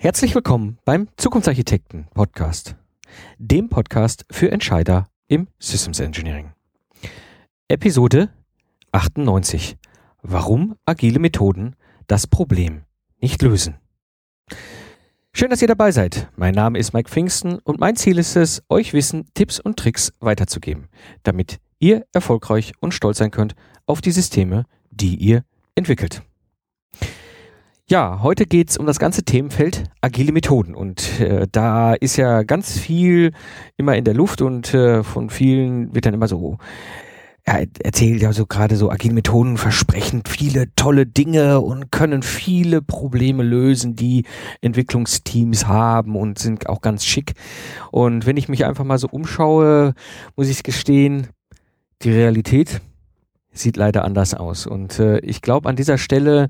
Herzlich 0.00 0.32
willkommen 0.36 0.78
beim 0.84 1.08
Zukunftsarchitekten 1.16 2.06
Podcast, 2.14 2.76
dem 3.38 3.68
Podcast 3.68 4.24
für 4.30 4.52
Entscheider 4.52 5.08
im 5.26 5.48
Systems 5.58 5.98
Engineering. 5.98 6.52
Episode 7.66 8.30
98. 8.92 9.76
Warum 10.22 10.76
agile 10.86 11.18
Methoden 11.18 11.74
das 12.06 12.28
Problem 12.28 12.84
nicht 13.20 13.42
lösen. 13.42 13.78
Schön, 15.32 15.50
dass 15.50 15.62
ihr 15.62 15.68
dabei 15.68 15.90
seid. 15.90 16.28
Mein 16.36 16.54
Name 16.54 16.78
ist 16.78 16.92
Mike 16.92 17.10
Pfingsten 17.10 17.58
und 17.58 17.80
mein 17.80 17.96
Ziel 17.96 18.18
ist 18.18 18.36
es, 18.36 18.62
euch 18.68 18.92
Wissen, 18.92 19.26
Tipps 19.34 19.58
und 19.58 19.80
Tricks 19.80 20.12
weiterzugeben, 20.20 20.86
damit 21.24 21.58
ihr 21.80 22.06
erfolgreich 22.12 22.72
und 22.78 22.94
stolz 22.94 23.18
sein 23.18 23.32
könnt 23.32 23.56
auf 23.84 24.00
die 24.00 24.12
Systeme, 24.12 24.64
die 24.92 25.16
ihr 25.16 25.42
entwickelt. 25.74 26.22
Ja, 27.90 28.20
heute 28.22 28.44
geht's 28.44 28.76
um 28.76 28.84
das 28.84 28.98
ganze 28.98 29.22
Themenfeld 29.22 29.84
agile 30.02 30.30
Methoden 30.32 30.74
und 30.74 31.20
äh, 31.20 31.46
da 31.50 31.94
ist 31.94 32.18
ja 32.18 32.42
ganz 32.42 32.78
viel 32.78 33.32
immer 33.78 33.96
in 33.96 34.04
der 34.04 34.12
Luft 34.12 34.42
und 34.42 34.74
äh, 34.74 35.02
von 35.02 35.30
vielen 35.30 35.94
wird 35.94 36.04
dann 36.04 36.12
immer 36.12 36.28
so 36.28 36.58
er 37.44 37.66
erzählt 37.82 38.20
ja 38.20 38.34
so 38.34 38.44
gerade 38.44 38.76
so 38.76 38.90
agile 38.90 39.14
Methoden 39.14 39.56
versprechen 39.56 40.22
viele 40.28 40.66
tolle 40.76 41.06
Dinge 41.06 41.60
und 41.60 41.90
können 41.90 42.22
viele 42.22 42.82
Probleme 42.82 43.42
lösen, 43.42 43.96
die 43.96 44.26
Entwicklungsteams 44.60 45.66
haben 45.66 46.14
und 46.14 46.38
sind 46.38 46.68
auch 46.68 46.82
ganz 46.82 47.06
schick. 47.06 47.32
Und 47.90 48.26
wenn 48.26 48.36
ich 48.36 48.50
mich 48.50 48.66
einfach 48.66 48.84
mal 48.84 48.98
so 48.98 49.08
umschaue, 49.08 49.94
muss 50.36 50.50
ich 50.50 50.62
gestehen, 50.62 51.28
die 52.02 52.10
Realität 52.10 52.82
sieht 53.50 53.78
leider 53.78 54.04
anders 54.04 54.34
aus. 54.34 54.66
Und 54.66 54.98
äh, 54.98 55.20
ich 55.20 55.40
glaube, 55.40 55.70
an 55.70 55.76
dieser 55.76 55.96
Stelle 55.96 56.48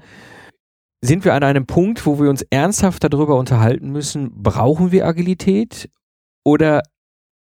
sind 1.00 1.24
wir 1.24 1.34
an 1.34 1.44
einem 1.44 1.66
Punkt, 1.66 2.06
wo 2.06 2.18
wir 2.20 2.28
uns 2.28 2.42
ernsthaft 2.50 3.04
darüber 3.04 3.36
unterhalten 3.36 3.90
müssen, 3.90 4.42
brauchen 4.42 4.90
wir 4.90 5.06
Agilität 5.06 5.90
oder 6.44 6.82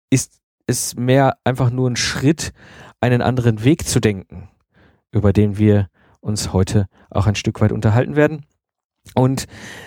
ist 0.09 0.39
es 0.67 0.95
mehr 0.95 1.37
einfach 1.43 1.71
nur 1.71 1.89
ein 1.89 1.95
Schritt, 1.95 2.51
einen 2.99 3.21
anderen 3.21 3.63
Weg 3.63 3.87
zu 3.87 3.99
denken, 3.99 4.49
über 5.11 5.33
den 5.33 5.57
wir 5.57 5.87
uns 6.19 6.53
heute 6.53 6.85
auch 7.09 7.25
ein 7.25 7.35
Stück 7.35 7.61
weit 7.61 7.71
unterhalten 7.71 8.15
werden. 8.15 8.45
Und 9.15 9.45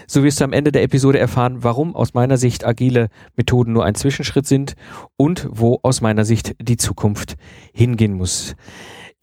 so 0.08 0.24
wirst 0.24 0.40
du 0.40 0.44
am 0.44 0.52
Ende 0.52 0.72
der 0.72 0.82
Episode 0.82 1.18
erfahren, 1.20 1.62
warum 1.62 1.94
aus 1.94 2.14
meiner 2.14 2.36
Sicht 2.36 2.66
agile 2.66 3.08
Methoden 3.36 3.72
nur 3.72 3.84
ein 3.84 3.94
Zwischenschritt 3.94 4.46
sind 4.46 4.74
und 5.16 5.46
wo 5.50 5.78
aus 5.82 6.00
meiner 6.00 6.24
Sicht 6.24 6.56
die 6.60 6.76
Zukunft 6.76 7.36
hingehen 7.72 8.14
muss. 8.14 8.56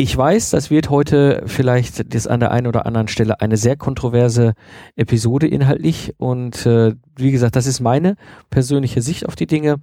Ich 0.02 0.18
weiß, 0.18 0.50
das 0.50 0.72
wird 0.72 0.90
heute 0.90 1.44
vielleicht 1.46 2.16
das 2.16 2.26
an 2.26 2.40
der 2.40 2.50
einen 2.50 2.66
oder 2.66 2.88
anderen 2.88 3.08
Stelle 3.08 3.40
eine 3.40 3.56
sehr 3.56 3.76
kontroverse 3.78 4.56
Episode 4.96 5.46
inhaltlich 5.46 6.16
und 6.18 6.66
äh, 6.66 6.96
wie 7.18 7.32
gesagt, 7.32 7.56
das 7.56 7.68
ist 7.68 7.82
meine 7.82 8.16
persönliche 8.50 9.04
Sicht 9.04 9.28
auf 9.28 9.36
die 9.36 9.46
Dinge. 9.46 9.76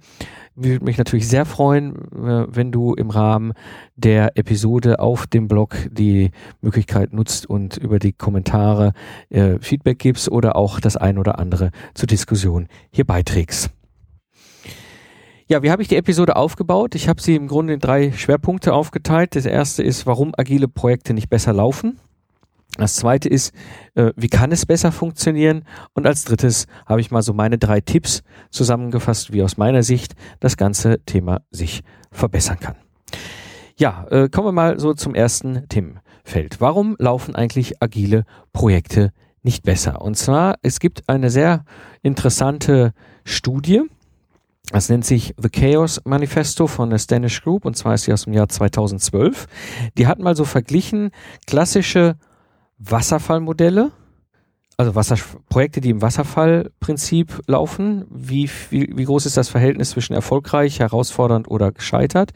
Würde 0.55 0.83
mich 0.83 0.97
natürlich 0.97 1.29
sehr 1.29 1.45
freuen, 1.45 1.95
äh, 1.95 2.47
wenn 2.49 2.73
du 2.73 2.95
im 2.95 3.11
Rahmen 3.11 3.53
der 3.95 4.37
Episode 4.37 4.99
auf 4.99 5.25
dem 5.25 5.47
Blog 5.47 5.77
die 5.89 6.31
Möglichkeit 6.59 7.13
nutzt 7.13 7.45
und 7.45 7.77
über 7.77 7.97
die 7.97 8.11
Kommentare 8.11 8.91
äh, 9.29 9.57
Feedback 9.61 9.99
gibst 9.99 10.29
oder 10.29 10.57
auch 10.57 10.81
das 10.81 10.97
ein 10.97 11.17
oder 11.17 11.39
andere 11.39 11.71
zur 11.93 12.07
Diskussion 12.07 12.67
hier 12.91 13.05
beiträgst. 13.05 13.71
Ja, 15.51 15.63
wie 15.63 15.71
habe 15.71 15.81
ich 15.81 15.87
die 15.87 15.95
Episode 15.95 16.35
aufgebaut? 16.35 16.93
Ich 16.93 17.09
habe 17.09 17.19
sie 17.19 17.33
im 17.33 17.47
Grunde 17.47 17.73
in 17.73 17.79
drei 17.79 18.11
Schwerpunkte 18.11 18.71
aufgeteilt. 18.71 19.35
Das 19.35 19.47
erste 19.47 19.81
ist, 19.81 20.05
warum 20.05 20.31
agile 20.37 20.67
Projekte 20.67 21.15
nicht 21.15 21.27
besser 21.27 21.53
laufen. 21.53 21.99
Das 22.77 22.97
zweite 22.97 23.29
ist, 23.29 23.51
äh, 23.95 24.11
wie 24.15 24.27
kann 24.27 24.51
es 24.51 24.67
besser 24.67 24.91
funktionieren? 24.91 25.63
Und 25.95 26.05
als 26.05 26.23
drittes 26.23 26.67
habe 26.85 27.01
ich 27.01 27.09
mal 27.09 27.23
so 27.23 27.33
meine 27.33 27.57
drei 27.57 27.81
Tipps 27.81 28.21
zusammengefasst, 28.51 29.33
wie 29.33 29.41
aus 29.41 29.57
meiner 29.57 29.81
Sicht 29.81 30.13
das 30.39 30.55
ganze 30.55 31.03
Thema 31.05 31.41
sich 31.49 31.81
verbessern 32.11 32.59
kann. 32.59 32.75
Ja, 33.75 34.05
äh, 34.11 34.29
kommen 34.29 34.49
wir 34.49 34.51
mal 34.51 34.79
so 34.79 34.93
zum 34.93 35.15
ersten 35.15 35.67
Themenfeld. 35.67 36.61
Warum 36.61 36.95
laufen 36.99 37.35
eigentlich 37.35 37.81
agile 37.81 38.25
Projekte 38.53 39.13
nicht 39.41 39.63
besser? 39.63 40.03
Und 40.03 40.15
zwar, 40.15 40.57
es 40.61 40.79
gibt 40.79 41.09
eine 41.09 41.31
sehr 41.31 41.65
interessante 42.03 42.93
Studie, 43.23 43.81
das 44.71 44.89
nennt 44.89 45.05
sich 45.05 45.33
The 45.37 45.49
Chaos 45.49 46.01
Manifesto 46.05 46.67
von 46.67 46.89
der 46.89 46.99
Stanish 46.99 47.41
Group 47.41 47.65
und 47.65 47.75
zwar 47.75 47.95
ist 47.95 48.03
sie 48.03 48.13
aus 48.13 48.25
dem 48.25 48.33
Jahr 48.33 48.49
2012. 48.49 49.47
Die 49.97 50.07
hat 50.07 50.19
mal 50.19 50.35
so 50.35 50.45
verglichen 50.45 51.11
klassische 51.47 52.17
Wasserfallmodelle, 52.77 53.91
also 54.77 54.95
Wasser, 54.95 55.17
Projekte, 55.49 55.81
die 55.81 55.89
im 55.89 56.01
Wasserfallprinzip 56.01 57.41
laufen. 57.47 58.05
Wie, 58.09 58.49
wie, 58.69 58.93
wie 58.95 59.03
groß 59.03 59.25
ist 59.25 59.35
das 59.35 59.49
Verhältnis 59.49 59.89
zwischen 59.89 60.13
erfolgreich, 60.13 60.79
herausfordernd 60.79 61.49
oder 61.49 61.71
gescheitert? 61.71 62.31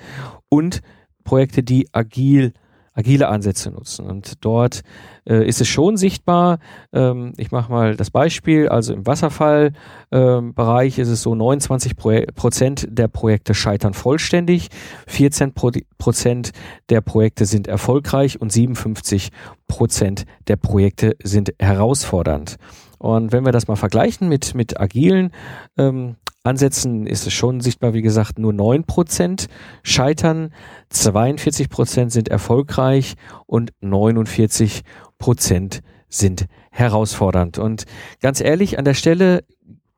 Und 0.49 0.81
Projekte, 1.23 1.63
die 1.63 1.87
agil 1.93 2.51
agile 2.93 3.27
Ansätze 3.27 3.71
nutzen. 3.71 4.05
Und 4.05 4.45
dort 4.45 4.81
äh, 5.25 5.47
ist 5.47 5.61
es 5.61 5.67
schon 5.67 5.97
sichtbar, 5.97 6.59
ähm, 6.91 7.33
ich 7.37 7.51
mache 7.51 7.71
mal 7.71 7.95
das 7.95 8.11
Beispiel, 8.11 8.69
also 8.69 8.93
im 8.93 9.05
Wasserfallbereich 9.05 10.97
ähm, 10.97 11.01
ist 11.01 11.09
es 11.09 11.21
so, 11.21 11.35
29 11.35 11.95
Prozent 11.95 12.87
der 12.89 13.07
Projekte 13.07 13.53
scheitern 13.53 13.93
vollständig, 13.93 14.69
14 15.07 15.53
Prozent 15.53 16.51
der 16.89 17.01
Projekte 17.01 17.45
sind 17.45 17.67
erfolgreich 17.67 18.39
und 18.39 18.51
57 18.51 19.29
Prozent 19.67 20.25
der 20.47 20.57
Projekte 20.57 21.15
sind 21.23 21.53
herausfordernd. 21.59 22.57
Und 22.99 23.33
wenn 23.33 23.43
wir 23.43 23.51
das 23.51 23.67
mal 23.67 23.75
vergleichen 23.75 24.29
mit, 24.29 24.55
mit 24.55 24.79
agilen 24.79 25.31
ähm, 25.77 26.15
Ansätzen 26.45 27.07
ist 27.07 27.25
es 27.25 27.31
schon 27.31 27.61
sichtbar, 27.61 27.93
wie 27.93 28.01
gesagt, 28.01 28.37
nur 28.37 28.51
neun 28.51 28.83
Prozent 28.83 29.47
scheitern, 29.81 30.49
42 30.89 31.69
Prozent 31.69 32.11
sind 32.11 32.27
erfolgreich 32.27 33.15
und 33.45 33.71
49 33.79 34.81
Prozent 35.19 35.79
sind 36.09 36.47
herausfordernd. 36.71 37.59
Und 37.59 37.85
ganz 38.21 38.41
ehrlich, 38.41 38.77
an 38.77 38.83
der 38.83 38.93
Stelle 38.93 39.45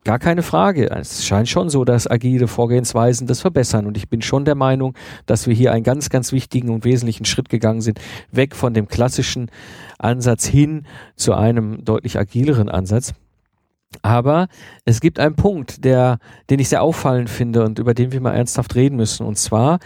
gar 0.03 0.19
keine 0.19 0.43
Frage. 0.43 0.91
Es 0.91 1.25
scheint 1.25 1.49
schon 1.49 1.69
so, 1.69 1.83
dass 1.83 2.09
agile 2.09 2.47
Vorgehensweisen 2.47 3.25
das 3.25 3.41
verbessern. 3.41 3.87
Und 3.87 3.97
ich 3.97 4.07
bin 4.07 4.21
schon 4.21 4.45
der 4.45 4.53
Meinung, 4.53 4.95
dass 5.25 5.47
wir 5.47 5.55
hier 5.55 5.71
einen 5.71 5.83
ganz, 5.83 6.09
ganz 6.09 6.31
wichtigen 6.31 6.69
und 6.69 6.85
wesentlichen 6.85 7.25
Schritt 7.25 7.49
gegangen 7.49 7.81
sind, 7.81 7.99
weg 8.31 8.55
von 8.55 8.75
dem 8.75 8.87
klassischen 8.87 9.49
Ansatz 9.97 10.45
hin 10.45 10.85
zu 11.15 11.33
einem 11.33 11.83
deutlich 11.83 12.19
agileren 12.19 12.69
Ansatz. 12.69 13.15
Aber 14.01 14.47
es 14.83 14.99
gibt 14.99 15.19
einen 15.19 15.35
Punkt, 15.35 15.83
der, 15.85 16.19
den 16.49 16.59
ich 16.59 16.69
sehr 16.69 16.81
auffallend 16.81 17.29
finde 17.29 17.63
und 17.63 17.79
über 17.79 17.93
den 17.93 18.11
wir 18.11 18.21
mal 18.21 18.33
ernsthaft 18.33 18.75
reden 18.75 18.97
müssen. 18.97 19.25
Und 19.25 19.37
zwar, 19.37 19.79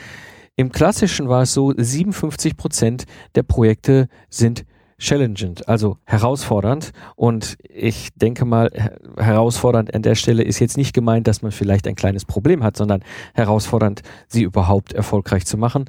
im 0.56 0.72
Klassischen 0.72 1.30
war 1.30 1.44
es 1.44 1.54
so, 1.54 1.74
57 1.76 2.58
Prozent 2.58 3.06
der 3.36 3.44
Projekte 3.44 4.08
sind 4.30 4.66
challenging, 5.00 5.56
also 5.66 5.98
herausfordernd. 6.06 6.92
Und 7.16 7.58
ich 7.64 8.10
denke 8.16 8.46
mal, 8.46 8.70
herausfordernd 9.18 9.94
an 9.94 10.02
der 10.02 10.16
Stelle 10.16 10.44
ist 10.44 10.60
jetzt 10.60 10.78
nicht 10.78 10.94
gemeint, 10.94 11.28
dass 11.28 11.42
man 11.42 11.52
vielleicht 11.52 11.88
ein 11.88 11.96
kleines 11.96 12.26
Problem 12.26 12.64
hat, 12.64 12.78
sondern 12.78 13.04
herausfordernd, 13.34 14.02
sie 14.28 14.44
überhaupt 14.44 14.94
erfolgreich 14.94 15.46
zu 15.46 15.58
machen. 15.58 15.86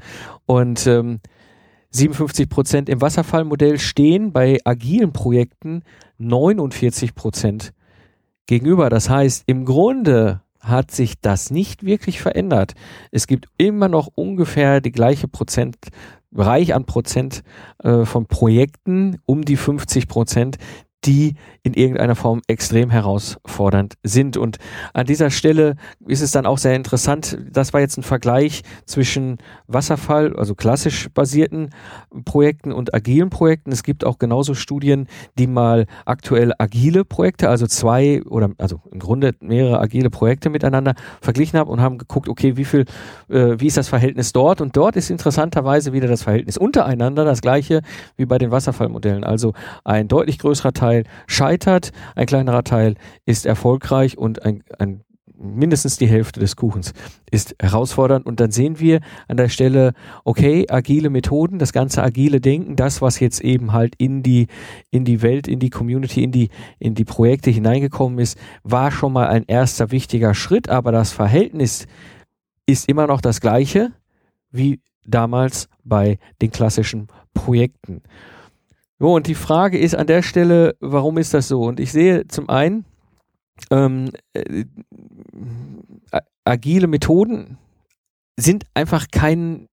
Und 0.46 0.86
ähm, 0.86 1.20
57 1.90 2.48
Prozent 2.48 2.88
im 2.88 3.00
Wasserfallmodell 3.00 3.78
stehen 3.78 4.32
bei 4.32 4.58
agilen 4.64 5.12
Projekten 5.12 5.82
49 6.18 7.14
Prozent 7.16 7.72
gegenüber. 8.46 8.90
Das 8.90 9.08
heißt, 9.10 9.44
im 9.46 9.64
Grunde 9.64 10.42
hat 10.60 10.90
sich 10.90 11.20
das 11.20 11.50
nicht 11.50 11.84
wirklich 11.84 12.20
verändert. 12.20 12.74
Es 13.10 13.26
gibt 13.26 13.46
immer 13.56 13.88
noch 13.88 14.08
ungefähr 14.14 14.80
die 14.80 14.92
gleiche 14.92 15.26
Prozent, 15.26 15.76
Bereich 16.30 16.74
an 16.74 16.84
Prozent 16.84 17.42
äh, 17.82 18.04
von 18.04 18.26
Projekten, 18.26 19.18
um 19.24 19.44
die 19.44 19.56
50 19.56 20.06
Prozent, 20.06 20.58
die 21.04 21.34
in 21.62 21.74
irgendeiner 21.74 22.14
Form 22.14 22.42
extrem 22.46 22.90
herausfordernd 22.90 23.94
sind. 24.02 24.36
Und 24.36 24.58
an 24.92 25.06
dieser 25.06 25.30
Stelle 25.30 25.76
ist 26.06 26.20
es 26.20 26.32
dann 26.32 26.46
auch 26.46 26.58
sehr 26.58 26.74
interessant, 26.74 27.38
das 27.50 27.72
war 27.72 27.80
jetzt 27.80 27.96
ein 27.96 28.02
Vergleich 28.02 28.62
zwischen 28.84 29.38
Wasserfall, 29.66 30.36
also 30.36 30.54
klassisch 30.54 31.08
basierten 31.12 31.70
Projekten 32.24 32.72
und 32.72 32.94
agilen 32.94 33.30
Projekten. 33.30 33.72
Es 33.72 33.82
gibt 33.82 34.04
auch 34.04 34.18
genauso 34.18 34.54
Studien, 34.54 35.06
die 35.38 35.46
mal 35.46 35.86
aktuell 36.04 36.52
agile 36.58 37.04
Projekte, 37.04 37.48
also 37.48 37.66
zwei 37.66 38.22
oder 38.24 38.50
also 38.58 38.80
im 38.90 38.98
Grunde 38.98 39.34
mehrere 39.40 39.80
agile 39.80 40.10
Projekte 40.10 40.50
miteinander 40.50 40.94
verglichen 41.20 41.58
haben 41.58 41.70
und 41.70 41.80
haben 41.80 41.98
geguckt, 41.98 42.28
okay, 42.28 42.56
wie 42.56 42.64
viel, 42.64 42.84
äh, 43.28 43.56
wie 43.58 43.66
ist 43.66 43.76
das 43.76 43.88
Verhältnis 43.88 44.32
dort? 44.32 44.60
Und 44.60 44.76
dort 44.76 44.96
ist 44.96 45.10
interessanterweise 45.10 45.92
wieder 45.92 46.08
das 46.08 46.22
Verhältnis 46.22 46.56
untereinander 46.56 47.24
das 47.24 47.40
gleiche 47.40 47.80
wie 48.16 48.26
bei 48.26 48.38
den 48.38 48.50
Wasserfallmodellen. 48.50 49.24
Also 49.24 49.54
ein 49.84 50.08
deutlich 50.08 50.38
größerer 50.38 50.72
Teil 50.72 50.89
Teil 50.90 51.04
scheitert, 51.26 51.92
ein 52.16 52.26
kleinerer 52.26 52.64
Teil 52.64 52.94
ist 53.26 53.46
erfolgreich 53.46 54.18
und 54.18 54.44
ein, 54.44 54.62
ein 54.78 55.02
mindestens 55.42 55.96
die 55.96 56.06
Hälfte 56.06 56.38
des 56.38 56.54
Kuchens 56.54 56.92
ist 57.30 57.54
herausfordernd. 57.60 58.26
Und 58.26 58.40
dann 58.40 58.50
sehen 58.50 58.78
wir 58.78 59.00
an 59.26 59.38
der 59.38 59.48
Stelle, 59.48 59.94
okay, 60.24 60.66
agile 60.68 61.08
Methoden, 61.08 61.58
das 61.58 61.72
ganze 61.72 62.02
agile 62.02 62.40
Denken, 62.40 62.76
das, 62.76 63.00
was 63.00 63.20
jetzt 63.20 63.40
eben 63.40 63.72
halt 63.72 63.94
in 63.96 64.22
die, 64.22 64.48
in 64.90 65.06
die 65.06 65.22
Welt, 65.22 65.48
in 65.48 65.58
die 65.58 65.70
Community, 65.70 66.22
in 66.22 66.32
die, 66.32 66.50
in 66.78 66.94
die 66.94 67.06
Projekte 67.06 67.50
hineingekommen 67.50 68.18
ist, 68.18 68.38
war 68.64 68.90
schon 68.90 69.14
mal 69.14 69.28
ein 69.28 69.44
erster 69.46 69.90
wichtiger 69.92 70.34
Schritt. 70.34 70.68
Aber 70.68 70.92
das 70.92 71.12
Verhältnis 71.12 71.86
ist 72.66 72.88
immer 72.88 73.06
noch 73.06 73.22
das 73.22 73.40
gleiche 73.40 73.92
wie 74.50 74.80
damals 75.06 75.68
bei 75.84 76.18
den 76.42 76.50
klassischen 76.50 77.06
Projekten. 77.32 78.02
So, 79.00 79.14
und 79.14 79.26
die 79.26 79.34
Frage 79.34 79.78
ist 79.78 79.94
an 79.94 80.06
der 80.06 80.22
Stelle, 80.22 80.76
warum 80.78 81.16
ist 81.16 81.32
das 81.32 81.48
so? 81.48 81.62
Und 81.62 81.80
ich 81.80 81.90
sehe 81.90 82.28
zum 82.28 82.50
einen, 82.50 82.84
ähm, 83.70 84.10
äh, 84.34 84.66
agile 86.44 86.86
Methoden 86.86 87.56
sind 88.38 88.66
einfach 88.74 89.06
kein 89.10 89.68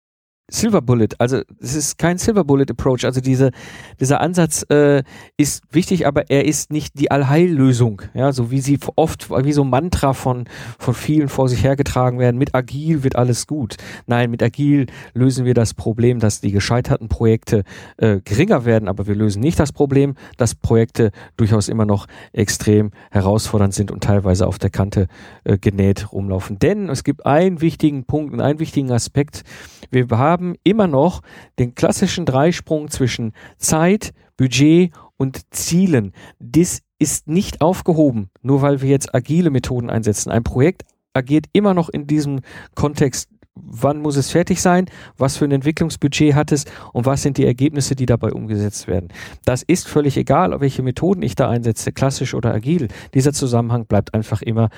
Silver 0.50 0.82
Bullet, 0.82 1.10
also 1.18 1.42
es 1.60 1.76
ist 1.76 1.98
kein 1.98 2.18
Silver 2.18 2.46
Bullet 2.46 2.68
Approach, 2.70 3.04
also 3.04 3.20
diese, 3.20 3.52
dieser 4.00 4.22
Ansatz 4.22 4.66
äh, 4.70 5.04
ist 5.36 5.64
wichtig, 5.72 6.08
aber 6.08 6.30
er 6.30 6.46
ist 6.46 6.72
nicht 6.72 6.98
die 6.98 7.12
Allheillösung, 7.12 8.02
ja, 8.14 8.32
so 8.32 8.50
wie 8.50 8.62
sie 8.62 8.80
oft, 8.96 9.30
wie 9.30 9.52
so 9.52 9.66
Mantra 9.66 10.14
von, 10.14 10.46
von 10.80 10.94
vielen 10.94 11.28
vor 11.28 11.50
sich 11.50 11.66
hergetragen 11.66 12.18
werden, 12.18 12.38
mit 12.38 12.56
Agil 12.56 13.04
wird 13.04 13.18
alles 13.18 13.46
gut. 13.46 13.76
Nein, 14.06 14.32
mit 14.32 14.42
Agil 14.42 14.86
lösen 15.14 15.44
wir 15.44 15.54
das 15.54 15.74
Problem, 15.74 16.20
dass 16.20 16.40
die 16.40 16.52
gescheiterten 16.52 17.10
Projekte 17.10 17.66
äh, 17.98 18.22
geringer 18.24 18.64
werden, 18.64 18.88
aber 18.88 19.06
wir 19.06 19.16
lösen 19.16 19.42
nicht 19.42 19.60
das 19.60 19.74
Problem, 19.74 20.16
dass 20.38 20.56
Projekte 20.56 21.12
durchaus 21.36 21.68
immer 21.68 21.86
noch 21.86 22.08
extrem 22.32 22.92
herausfordernd 23.12 23.74
sind 23.74 23.92
und 23.92 24.02
teilweise 24.02 24.48
auf 24.48 24.60
der 24.60 24.70
Kante 24.70 25.08
äh, 25.44 25.58
genäht 25.58 26.14
rumlaufen. 26.14 26.58
Denn 26.58 26.88
es 26.88 27.04
gibt 27.04 27.26
einen 27.26 27.60
wichtigen 27.60 28.06
Punkt 28.06 28.40
einen 28.40 28.60
wichtigen 28.60 28.92
Aspekt, 28.92 29.44
wir 29.90 30.06
haben 30.12 30.37
immer 30.64 30.88
noch 30.88 31.22
den 31.60 31.76
klassischen 31.76 32.26
Dreisprung 32.26 32.90
zwischen 32.90 33.34
Zeit, 33.58 34.14
Budget 34.38 34.94
und 35.18 35.42
Zielen. 35.54 36.14
Das 36.40 36.82
ist 37.00 37.28
nicht 37.28 37.62
aufgehoben, 37.62 38.30
nur 38.42 38.62
weil 38.62 38.82
wir 38.82 38.90
jetzt 38.90 39.14
agile 39.14 39.50
Methoden 39.50 39.90
einsetzen. 39.90 40.32
Ein 40.32 40.44
Projekt 40.44 40.84
agiert 41.14 41.46
immer 41.54 41.74
noch 41.74 41.90
in 41.90 42.08
diesem 42.08 42.42
Kontext 42.76 43.30
wann 43.64 44.02
muss 44.02 44.16
es 44.18 44.32
fertig 44.32 44.62
sein, 44.62 44.86
was 45.18 45.38
für 45.38 45.46
ein 45.46 45.52
Entwicklungsbudget 45.52 46.36
hat 46.36 46.52
es 46.52 46.66
und 46.94 47.06
was 47.06 47.22
sind 47.22 47.38
die 47.38 47.46
Ergebnisse, 47.46 47.96
die 47.96 48.06
dabei 48.06 48.32
umgesetzt 48.32 48.88
werden. 48.88 49.10
Das 49.46 49.64
ist 49.64 49.88
völlig 49.88 50.18
egal, 50.18 50.60
welche 50.60 50.84
Methoden 50.84 51.22
ich 51.22 51.36
da 51.36 51.50
einsetze, 51.50 51.92
klassisch 51.92 52.34
oder 52.34 52.54
agil. 52.54 52.88
Dieser 53.14 53.34
Zusammenhang 53.34 53.86
bleibt 53.86 54.14
einfach 54.14 54.42
immer 54.42 54.70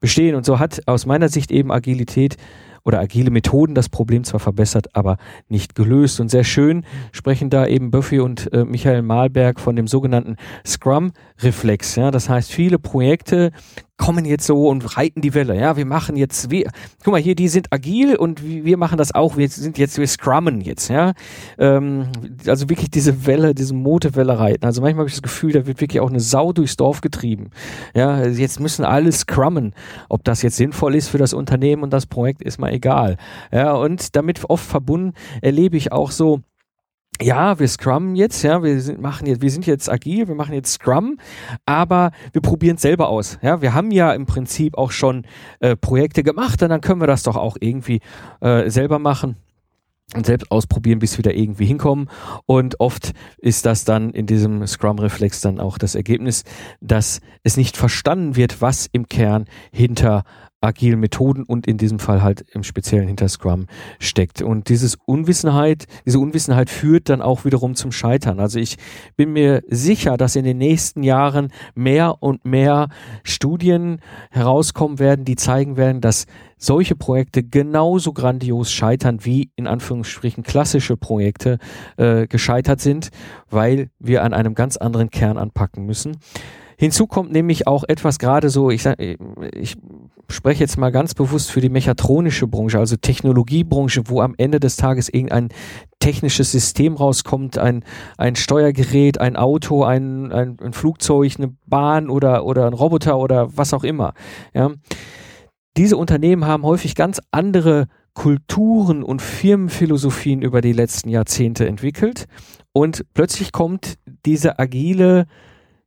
bestehen. 0.00 0.34
Und 0.34 0.44
so 0.44 0.58
hat 0.58 0.82
aus 0.86 1.06
meiner 1.06 1.28
Sicht 1.28 1.50
eben 1.50 1.70
Agilität 1.70 2.36
oder 2.84 3.00
agile 3.00 3.30
Methoden 3.30 3.74
das 3.74 3.88
Problem 3.88 4.24
zwar 4.24 4.40
verbessert, 4.40 4.94
aber 4.94 5.16
nicht 5.48 5.74
gelöst. 5.74 6.20
Und 6.20 6.30
sehr 6.30 6.44
schön 6.44 6.84
sprechen 7.12 7.50
da 7.50 7.66
eben 7.66 7.90
Buffy 7.90 8.20
und 8.20 8.52
äh, 8.52 8.64
Michael 8.64 9.02
Malberg 9.02 9.58
von 9.58 9.76
dem 9.76 9.86
sogenannten 9.86 10.36
Scrum-Reflex. 10.66 11.96
Ja, 11.96 12.10
das 12.10 12.28
heißt, 12.28 12.52
viele 12.52 12.78
Projekte 12.78 13.52
kommen 13.96 14.24
jetzt 14.24 14.46
so 14.46 14.68
und 14.68 14.96
reiten 14.96 15.20
die 15.20 15.34
Welle. 15.34 15.58
Ja, 15.58 15.76
wir 15.76 15.86
machen 15.86 16.16
jetzt, 16.16 16.50
wir, 16.50 16.70
guck 17.04 17.12
mal 17.12 17.20
hier, 17.20 17.34
die 17.34 17.48
sind 17.48 17.72
agil 17.72 18.16
und 18.16 18.42
wir 18.44 18.76
machen 18.76 18.98
das 18.98 19.14
auch. 19.14 19.36
Wir 19.36 19.48
sind 19.48 19.78
jetzt, 19.78 19.98
wir 19.98 20.06
scrummen 20.06 20.60
jetzt. 20.60 20.88
Ja, 20.88 21.12
ähm, 21.58 22.08
also 22.46 22.68
wirklich 22.68 22.90
diese 22.90 23.26
Welle, 23.26 23.54
diese 23.54 23.74
Motewelle 23.74 24.38
reiten. 24.38 24.64
Also 24.64 24.82
manchmal 24.82 25.02
habe 25.02 25.08
ich 25.08 25.14
das 25.14 25.22
Gefühl, 25.22 25.52
da 25.52 25.66
wird 25.66 25.80
wirklich 25.80 26.00
auch 26.00 26.10
eine 26.10 26.20
Sau 26.20 26.52
durchs 26.52 26.76
Dorf 26.76 27.00
getrieben. 27.00 27.50
Ja, 27.94 28.24
jetzt 28.24 28.58
müssen 28.58 28.84
alle 28.84 29.12
scrummen. 29.12 29.74
Ob 30.08 30.24
das 30.24 30.42
jetzt 30.42 30.56
sinnvoll 30.56 30.96
ist 30.96 31.08
für 31.08 31.18
das 31.18 31.32
Unternehmen 31.32 31.82
und 31.82 31.92
das 31.92 32.06
Projekt, 32.06 32.42
ist 32.42 32.58
mal 32.58 32.72
egal. 32.72 33.16
Ja, 33.52 33.74
und 33.74 34.16
damit 34.16 34.40
oft 34.48 34.66
verbunden 34.66 35.12
erlebe 35.40 35.76
ich 35.76 35.92
auch 35.92 36.10
so, 36.10 36.40
ja, 37.20 37.58
wir 37.58 37.68
scrummen 37.68 38.16
jetzt, 38.16 38.42
ja, 38.42 38.62
wir 38.62 38.80
sind, 38.80 39.00
machen 39.00 39.26
jetzt, 39.26 39.40
wir 39.40 39.50
sind 39.50 39.66
jetzt 39.66 39.90
agil, 39.90 40.28
wir 40.28 40.34
machen 40.34 40.54
jetzt 40.54 40.72
Scrum, 40.72 41.18
aber 41.64 42.10
wir 42.32 42.42
probieren 42.42 42.76
es 42.76 42.82
selber 42.82 43.08
aus. 43.08 43.38
Ja, 43.42 43.62
wir 43.62 43.74
haben 43.74 43.90
ja 43.90 44.12
im 44.12 44.26
Prinzip 44.26 44.76
auch 44.76 44.90
schon 44.90 45.24
äh, 45.60 45.76
Projekte 45.76 46.22
gemacht 46.22 46.62
und 46.62 46.70
dann 46.70 46.80
können 46.80 47.00
wir 47.00 47.06
das 47.06 47.22
doch 47.22 47.36
auch 47.36 47.56
irgendwie 47.60 48.00
äh, 48.40 48.68
selber 48.68 48.98
machen 48.98 49.36
und 50.14 50.26
selbst 50.26 50.50
ausprobieren, 50.50 50.98
bis 50.98 51.16
wir 51.18 51.22
da 51.22 51.30
irgendwie 51.30 51.66
hinkommen. 51.66 52.08
Und 52.46 52.78
oft 52.80 53.12
ist 53.38 53.66
das 53.66 53.84
dann 53.84 54.10
in 54.10 54.26
diesem 54.26 54.66
Scrum-Reflex 54.66 55.40
dann 55.40 55.60
auch 55.60 55.78
das 55.78 55.94
Ergebnis, 55.94 56.44
dass 56.80 57.20
es 57.42 57.56
nicht 57.56 57.76
verstanden 57.76 58.36
wird, 58.36 58.60
was 58.60 58.88
im 58.92 59.08
Kern 59.08 59.46
hinter 59.72 60.24
agilen 60.64 60.98
Methoden 60.98 61.44
und 61.44 61.66
in 61.66 61.76
diesem 61.76 61.98
Fall 61.98 62.22
halt 62.22 62.44
im 62.52 62.64
Speziellen 62.64 63.06
hinter 63.06 63.28
Scrum 63.28 63.66
steckt. 63.98 64.42
Und 64.42 64.68
dieses 64.68 64.96
Unwissenheit, 65.04 65.86
diese 66.06 66.18
Unwissenheit 66.18 66.70
führt 66.70 67.10
dann 67.10 67.22
auch 67.22 67.44
wiederum 67.44 67.74
zum 67.74 67.92
Scheitern. 67.92 68.40
Also 68.40 68.58
ich 68.58 68.76
bin 69.16 69.32
mir 69.32 69.62
sicher, 69.68 70.16
dass 70.16 70.36
in 70.36 70.44
den 70.44 70.58
nächsten 70.58 71.02
Jahren 71.02 71.52
mehr 71.74 72.22
und 72.22 72.44
mehr 72.44 72.88
Studien 73.22 74.00
herauskommen 74.30 74.98
werden, 74.98 75.24
die 75.24 75.36
zeigen 75.36 75.76
werden, 75.76 76.00
dass 76.00 76.24
solche 76.64 76.96
Projekte 76.96 77.42
genauso 77.42 78.12
grandios 78.12 78.72
scheitern 78.72 79.24
wie 79.24 79.50
in 79.56 79.66
Anführungsstrichen 79.66 80.42
klassische 80.42 80.96
Projekte 80.96 81.58
äh, 81.96 82.26
gescheitert 82.26 82.80
sind, 82.80 83.10
weil 83.50 83.90
wir 83.98 84.22
an 84.22 84.34
einem 84.34 84.54
ganz 84.54 84.76
anderen 84.76 85.10
Kern 85.10 85.38
anpacken 85.38 85.84
müssen. 85.84 86.18
Hinzu 86.76 87.06
kommt 87.06 87.32
nämlich 87.32 87.66
auch 87.66 87.84
etwas 87.86 88.18
gerade 88.18 88.50
so, 88.50 88.70
ich, 88.70 88.84
ich 89.54 89.76
spreche 90.28 90.60
jetzt 90.60 90.76
mal 90.76 90.90
ganz 90.90 91.14
bewusst 91.14 91.50
für 91.50 91.60
die 91.60 91.68
mechatronische 91.68 92.46
Branche, 92.46 92.78
also 92.78 92.96
Technologiebranche, 92.96 94.02
wo 94.06 94.20
am 94.20 94.34
Ende 94.38 94.58
des 94.58 94.76
Tages 94.76 95.08
irgendein 95.08 95.50
technisches 96.00 96.50
System 96.50 96.96
rauskommt, 96.96 97.58
ein, 97.58 97.84
ein 98.18 98.36
Steuergerät, 98.36 99.20
ein 99.20 99.36
Auto, 99.36 99.84
ein, 99.84 100.32
ein, 100.32 100.58
ein 100.60 100.72
Flugzeug, 100.72 101.34
eine 101.38 101.54
Bahn 101.66 102.10
oder, 102.10 102.44
oder 102.44 102.66
ein 102.66 102.74
Roboter 102.74 103.18
oder 103.18 103.56
was 103.56 103.72
auch 103.72 103.84
immer. 103.84 104.14
Ja. 104.52 104.72
Diese 105.76 105.96
Unternehmen 105.96 106.46
haben 106.46 106.62
häufig 106.62 106.94
ganz 106.94 107.20
andere 107.32 107.88
Kulturen 108.14 109.02
und 109.02 109.20
Firmenphilosophien 109.20 110.40
über 110.40 110.60
die 110.60 110.72
letzten 110.72 111.08
Jahrzehnte 111.08 111.66
entwickelt 111.66 112.26
und 112.72 113.04
plötzlich 113.12 113.50
kommt 113.50 113.98
diese 114.24 114.58
agile 114.58 115.26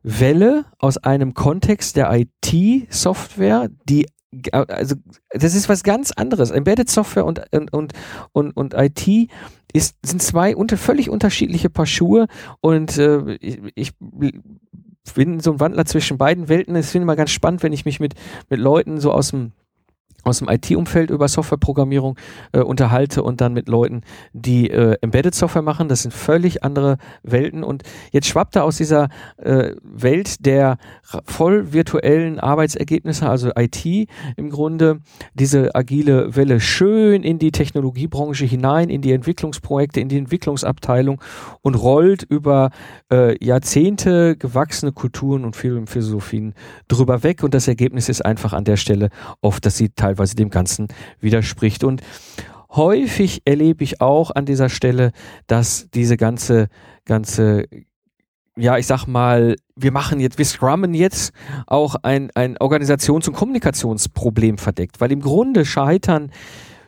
Welle 0.04 0.66
aus 0.78 0.98
einem 0.98 1.34
Kontext 1.34 1.96
der 1.96 2.12
IT-Software, 2.14 3.70
die 3.88 4.08
also 4.52 4.96
das 5.32 5.56
ist 5.56 5.70
was 5.70 5.84
ganz 5.84 6.12
anderes. 6.12 6.52
Embedded 6.52 6.90
Software 6.90 7.26
und 7.26 7.42
und 7.52 7.94
und 8.34 8.58
und, 8.58 8.74
IT 8.74 9.30
ist 9.72 9.96
sind 10.06 10.22
zwei 10.22 10.56
unter, 10.56 10.78
völlig 10.78 11.10
unterschiedliche 11.10 11.70
Paar 11.70 11.86
Schuhe 11.86 12.28
und 12.60 12.98
äh, 12.98 13.36
ich, 13.36 13.60
ich 13.74 13.92
bin 15.16 15.40
so 15.40 15.54
ein 15.54 15.60
Wandler 15.62 15.86
zwischen 15.86 16.18
beiden 16.18 16.50
Welten. 16.50 16.76
Es 16.76 16.92
finde 16.92 17.04
immer 17.04 17.16
ganz 17.16 17.32
spannend, 17.32 17.64
wenn 17.64 17.72
ich 17.74 17.86
mich 17.86 18.02
mit 18.02 18.16
mit 18.50 18.60
Leuten 18.60 19.00
so 19.00 19.14
aus 19.14 19.30
dem 19.30 19.54
aus 20.28 20.40
dem 20.40 20.50
IT-Umfeld 20.50 21.10
über 21.10 21.28
Softwareprogrammierung 21.28 22.18
äh, 22.52 22.60
unterhalte 22.60 23.24
und 23.24 23.42
dann 23.42 23.54
mit 23.54 23.68
Leuten, 23.68 24.02
die 24.34 24.70
äh, 24.70 24.98
Embedded 25.02 25.36
Software 25.36 25.62
machen. 25.62 25.88
Das 25.88 26.04
sind 26.04 26.14
völlig 26.14 26.64
andere 26.64 26.98
Welten. 27.24 27.64
Und 27.64 27.84
jetzt 28.12 28.28
schwappt 28.28 28.56
da 28.56 28.62
aus 28.62 28.78
dieser 28.78 29.10
äh, 29.38 29.72
Welt 29.84 30.46
der 30.46 30.78
voll 31.26 31.74
virtuellen 31.74 32.40
Arbeitsergebnisse, 32.40 33.30
also 33.30 33.52
IT 33.56 33.86
im 34.36 34.50
Grunde, 34.50 35.00
diese 35.34 35.74
agile 35.76 36.36
Welle 36.36 36.60
schön 36.60 37.24
in 37.24 37.40
die 37.40 37.52
Technologiebranche 37.52 38.46
hinein, 38.46 38.90
in 38.90 39.02
die 39.02 39.14
Entwicklungsprojekte, 39.14 40.00
in 40.00 40.10
die 40.10 40.18
Entwicklungsabteilung 40.18 41.22
und 41.62 41.76
rollt 41.76 42.24
über 42.24 42.72
äh, 43.12 43.44
Jahrzehnte 43.44 44.36
gewachsene 44.38 44.92
Kulturen 44.92 45.46
und 45.46 45.56
Philosophien 45.56 46.54
drüber 46.88 47.24
weg. 47.24 47.44
Und 47.44 47.54
das 47.54 47.68
Ergebnis 47.68 48.10
ist 48.10 48.26
einfach 48.26 48.54
an 48.54 48.64
der 48.64 48.78
Stelle 48.78 49.10
oft, 49.42 49.66
dass 49.66 49.78
sie 49.78 49.90
teilweise 49.90 50.17
teilweise 50.18 50.36
dem 50.36 50.50
Ganzen 50.50 50.88
widerspricht. 51.20 51.84
Und 51.84 52.02
häufig 52.72 53.42
erlebe 53.46 53.84
ich 53.84 54.02
auch 54.02 54.32
an 54.32 54.46
dieser 54.46 54.70
Stelle, 54.70 55.12
dass 55.48 55.90
diese 55.94 56.18
ganze, 56.18 56.68
ganze 57.06 57.66
ja, 58.56 58.78
ich 58.78 58.88
sag 58.88 59.06
mal, 59.06 59.56
wir 59.76 59.92
machen 59.92 60.20
jetzt, 60.20 60.40
wir 60.40 60.46
scrummen 60.46 60.96
jetzt 60.96 61.32
auch 61.68 61.96
ein, 62.02 62.32
ein 62.34 62.58
Organisations- 62.58 63.28
und 63.28 63.36
Kommunikationsproblem 63.36 64.58
verdeckt, 64.58 65.00
weil 65.00 65.12
im 65.12 65.22
Grunde 65.22 65.64
scheitern 65.64 66.32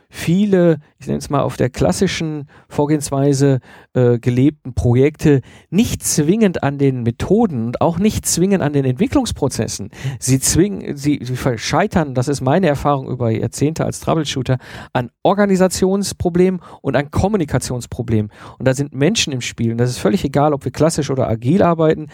viele, 0.08 0.80
ich 1.00 1.06
nenne 1.06 1.18
es 1.18 1.30
mal 1.30 1.40
auf 1.40 1.56
der 1.56 1.70
klassischen 1.70 2.46
Vorgehensweise 2.68 3.60
äh, 3.94 4.18
gelebten 4.18 4.74
Projekte 4.74 5.40
nicht 5.70 6.04
zwingend 6.04 6.62
an 6.62 6.76
den 6.76 7.02
Methoden 7.02 7.64
und 7.66 7.80
auch 7.80 7.98
nicht 7.98 8.26
zwingend 8.26 8.62
an 8.62 8.74
den 8.74 8.84
Entwicklungsprozessen. 8.84 9.90
Sie 10.18 10.38
zwingen, 10.40 10.98
sie, 10.98 11.20
sie 11.22 11.36
scheitern, 11.56 12.14
das 12.14 12.28
ist 12.28 12.42
meine 12.42 12.66
Erfahrung 12.66 13.08
über 13.08 13.30
Jahrzehnte 13.30 13.86
als 13.86 14.00
Troubleshooter, 14.00 14.58
an 14.92 15.10
Organisationsproblemen 15.22 16.60
und 16.82 16.96
an 16.96 17.10
Kommunikationsproblemen. 17.10 18.30
Und 18.58 18.68
da 18.68 18.74
sind 18.74 18.94
Menschen 18.94 19.32
im 19.32 19.40
Spiel. 19.40 19.72
Und 19.72 19.78
das 19.78 19.88
ist 19.88 19.98
völlig 19.98 20.22
egal, 20.24 20.52
ob 20.52 20.64
wir 20.66 20.72
klassisch 20.72 21.10
oder 21.10 21.28
agil 21.28 21.62
arbeiten 21.62 22.08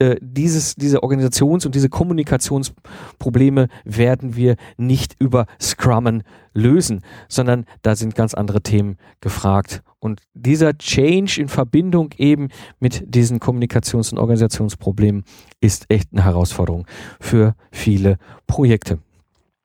äh, 0.00 0.16
dieses, 0.20 0.76
diese 0.76 1.02
Organisations- 1.02 1.66
und 1.66 1.74
diese 1.74 1.88
Kommunikationsprobleme 1.88 3.66
werden 3.84 4.36
wir 4.36 4.54
nicht 4.76 5.16
über 5.18 5.46
Scrummen 5.60 6.22
lösen, 6.54 7.02
sondern 7.28 7.66
da 7.82 7.96
sind 7.96 8.14
ganz 8.14 8.27
andere 8.34 8.62
Themen 8.62 8.96
gefragt. 9.20 9.82
Und 10.00 10.22
dieser 10.34 10.76
Change 10.78 11.40
in 11.40 11.48
Verbindung 11.48 12.10
eben 12.18 12.48
mit 12.78 13.02
diesen 13.06 13.40
Kommunikations- 13.40 14.12
und 14.12 14.18
Organisationsproblemen 14.18 15.24
ist 15.60 15.86
echt 15.88 16.08
eine 16.12 16.24
Herausforderung 16.24 16.86
für 17.20 17.54
viele 17.72 18.18
Projekte. 18.46 18.98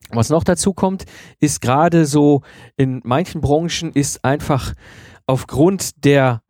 Was 0.10 0.30
noch 0.30 0.44
dazu 0.44 0.74
kommt, 0.74 1.06
ist 1.40 1.62
gerade 1.62 2.06
so 2.06 2.42
in 2.78 3.02
manchen 3.04 3.42
Branchen 3.42 3.92
ist 3.94 4.24
einfach 4.24 4.74
aufgrund 5.26 6.04
der 6.06 6.43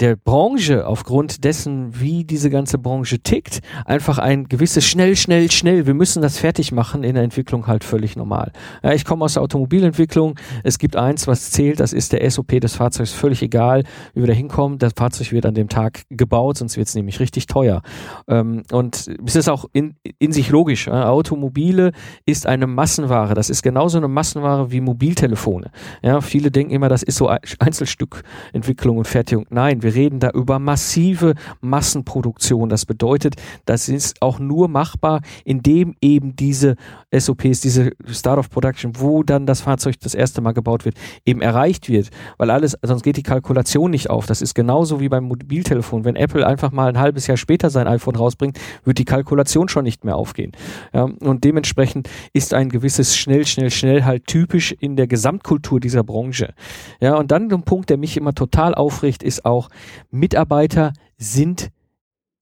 der 0.00 0.16
Branche, 0.16 0.86
aufgrund 0.86 1.44
dessen, 1.44 2.00
wie 2.00 2.24
diese 2.24 2.50
ganze 2.50 2.78
Branche 2.78 3.18
tickt, 3.18 3.60
einfach 3.84 4.18
ein 4.18 4.44
gewisses 4.44 4.84
schnell, 4.84 5.16
schnell, 5.16 5.50
schnell, 5.50 5.86
wir 5.86 5.94
müssen 5.94 6.20
das 6.20 6.38
fertig 6.38 6.70
machen 6.72 7.02
in 7.02 7.14
der 7.14 7.24
Entwicklung 7.24 7.66
halt 7.66 7.82
völlig 7.82 8.16
normal. 8.16 8.52
Ja, 8.82 8.92
ich 8.92 9.04
komme 9.04 9.24
aus 9.24 9.34
der 9.34 9.42
Automobilentwicklung, 9.42 10.38
es 10.64 10.78
gibt 10.78 10.96
eins, 10.96 11.26
was 11.26 11.50
zählt, 11.50 11.80
das 11.80 11.92
ist 11.92 12.12
der 12.12 12.28
SOP 12.30 12.60
des 12.60 12.74
Fahrzeugs, 12.76 13.12
völlig 13.12 13.42
egal, 13.42 13.84
wie 14.14 14.20
wir 14.20 14.26
da 14.26 14.34
hinkommen, 14.34 14.78
das 14.78 14.92
Fahrzeug 14.94 15.32
wird 15.32 15.46
an 15.46 15.54
dem 15.54 15.68
Tag 15.68 16.02
gebaut, 16.10 16.58
sonst 16.58 16.76
wird 16.76 16.88
es 16.88 16.94
nämlich 16.94 17.18
richtig 17.18 17.46
teuer. 17.46 17.80
Ähm, 18.28 18.64
und 18.72 19.08
es 19.24 19.36
ist 19.36 19.48
auch 19.48 19.64
in, 19.72 19.96
in 20.18 20.32
sich 20.32 20.50
logisch, 20.50 20.88
ja, 20.88 21.08
Automobile 21.08 21.92
ist 22.26 22.46
eine 22.46 22.66
Massenware, 22.66 23.34
das 23.34 23.48
ist 23.48 23.62
genauso 23.62 23.96
eine 23.96 24.08
Massenware 24.08 24.70
wie 24.70 24.80
Mobiltelefone. 24.80 25.70
Ja, 26.02 26.20
viele 26.20 26.50
denken 26.50 26.72
immer, 26.72 26.90
das 26.90 27.02
ist 27.02 27.16
so 27.16 27.28
Einzelstückentwicklung 27.58 28.98
und 28.98 29.06
Fertigung. 29.06 29.46
Nein, 29.48 29.82
wir 29.86 29.94
reden 29.94 30.18
da 30.18 30.30
über 30.30 30.58
massive 30.58 31.34
Massenproduktion. 31.60 32.68
Das 32.68 32.84
bedeutet, 32.84 33.36
das 33.66 33.88
ist 33.88 34.20
auch 34.20 34.40
nur 34.40 34.66
machbar, 34.66 35.20
indem 35.44 35.94
eben 36.00 36.34
diese 36.34 36.74
SOPs, 37.16 37.60
diese 37.60 37.92
Start 38.06 38.38
of 38.38 38.50
Production, 38.50 38.92
wo 38.98 39.22
dann 39.22 39.46
das 39.46 39.60
Fahrzeug 39.60 39.94
das 40.00 40.14
erste 40.14 40.40
Mal 40.40 40.52
gebaut 40.52 40.84
wird, 40.84 40.96
eben 41.24 41.40
erreicht 41.40 41.88
wird. 41.88 42.10
Weil 42.36 42.50
alles, 42.50 42.76
sonst 42.82 43.04
geht 43.04 43.16
die 43.16 43.22
Kalkulation 43.22 43.92
nicht 43.92 44.10
auf. 44.10 44.26
Das 44.26 44.42
ist 44.42 44.54
genauso 44.54 44.98
wie 44.98 45.08
beim 45.08 45.24
Mobiltelefon. 45.24 46.04
Wenn 46.04 46.16
Apple 46.16 46.44
einfach 46.44 46.72
mal 46.72 46.88
ein 46.88 46.98
halbes 46.98 47.28
Jahr 47.28 47.36
später 47.36 47.70
sein 47.70 47.86
iPhone 47.86 48.16
rausbringt, 48.16 48.58
wird 48.84 48.98
die 48.98 49.04
Kalkulation 49.04 49.68
schon 49.68 49.84
nicht 49.84 50.04
mehr 50.04 50.16
aufgehen. 50.16 50.50
Ja, 50.92 51.04
und 51.04 51.44
dementsprechend 51.44 52.10
ist 52.32 52.54
ein 52.54 52.68
gewisses 52.70 53.16
schnell, 53.16 53.46
schnell, 53.46 53.70
schnell 53.70 54.04
halt 54.04 54.26
typisch 54.26 54.72
in 54.72 54.96
der 54.96 55.06
Gesamtkultur 55.06 55.78
dieser 55.78 56.02
Branche. 56.02 56.54
Ja, 57.00 57.14
und 57.16 57.30
dann 57.30 57.52
ein 57.52 57.62
Punkt, 57.62 57.90
der 57.90 57.98
mich 57.98 58.16
immer 58.16 58.34
total 58.34 58.74
aufregt, 58.74 59.22
ist 59.22 59.44
auch, 59.44 59.68
Mitarbeiter 60.10 60.92
sind 61.18 61.70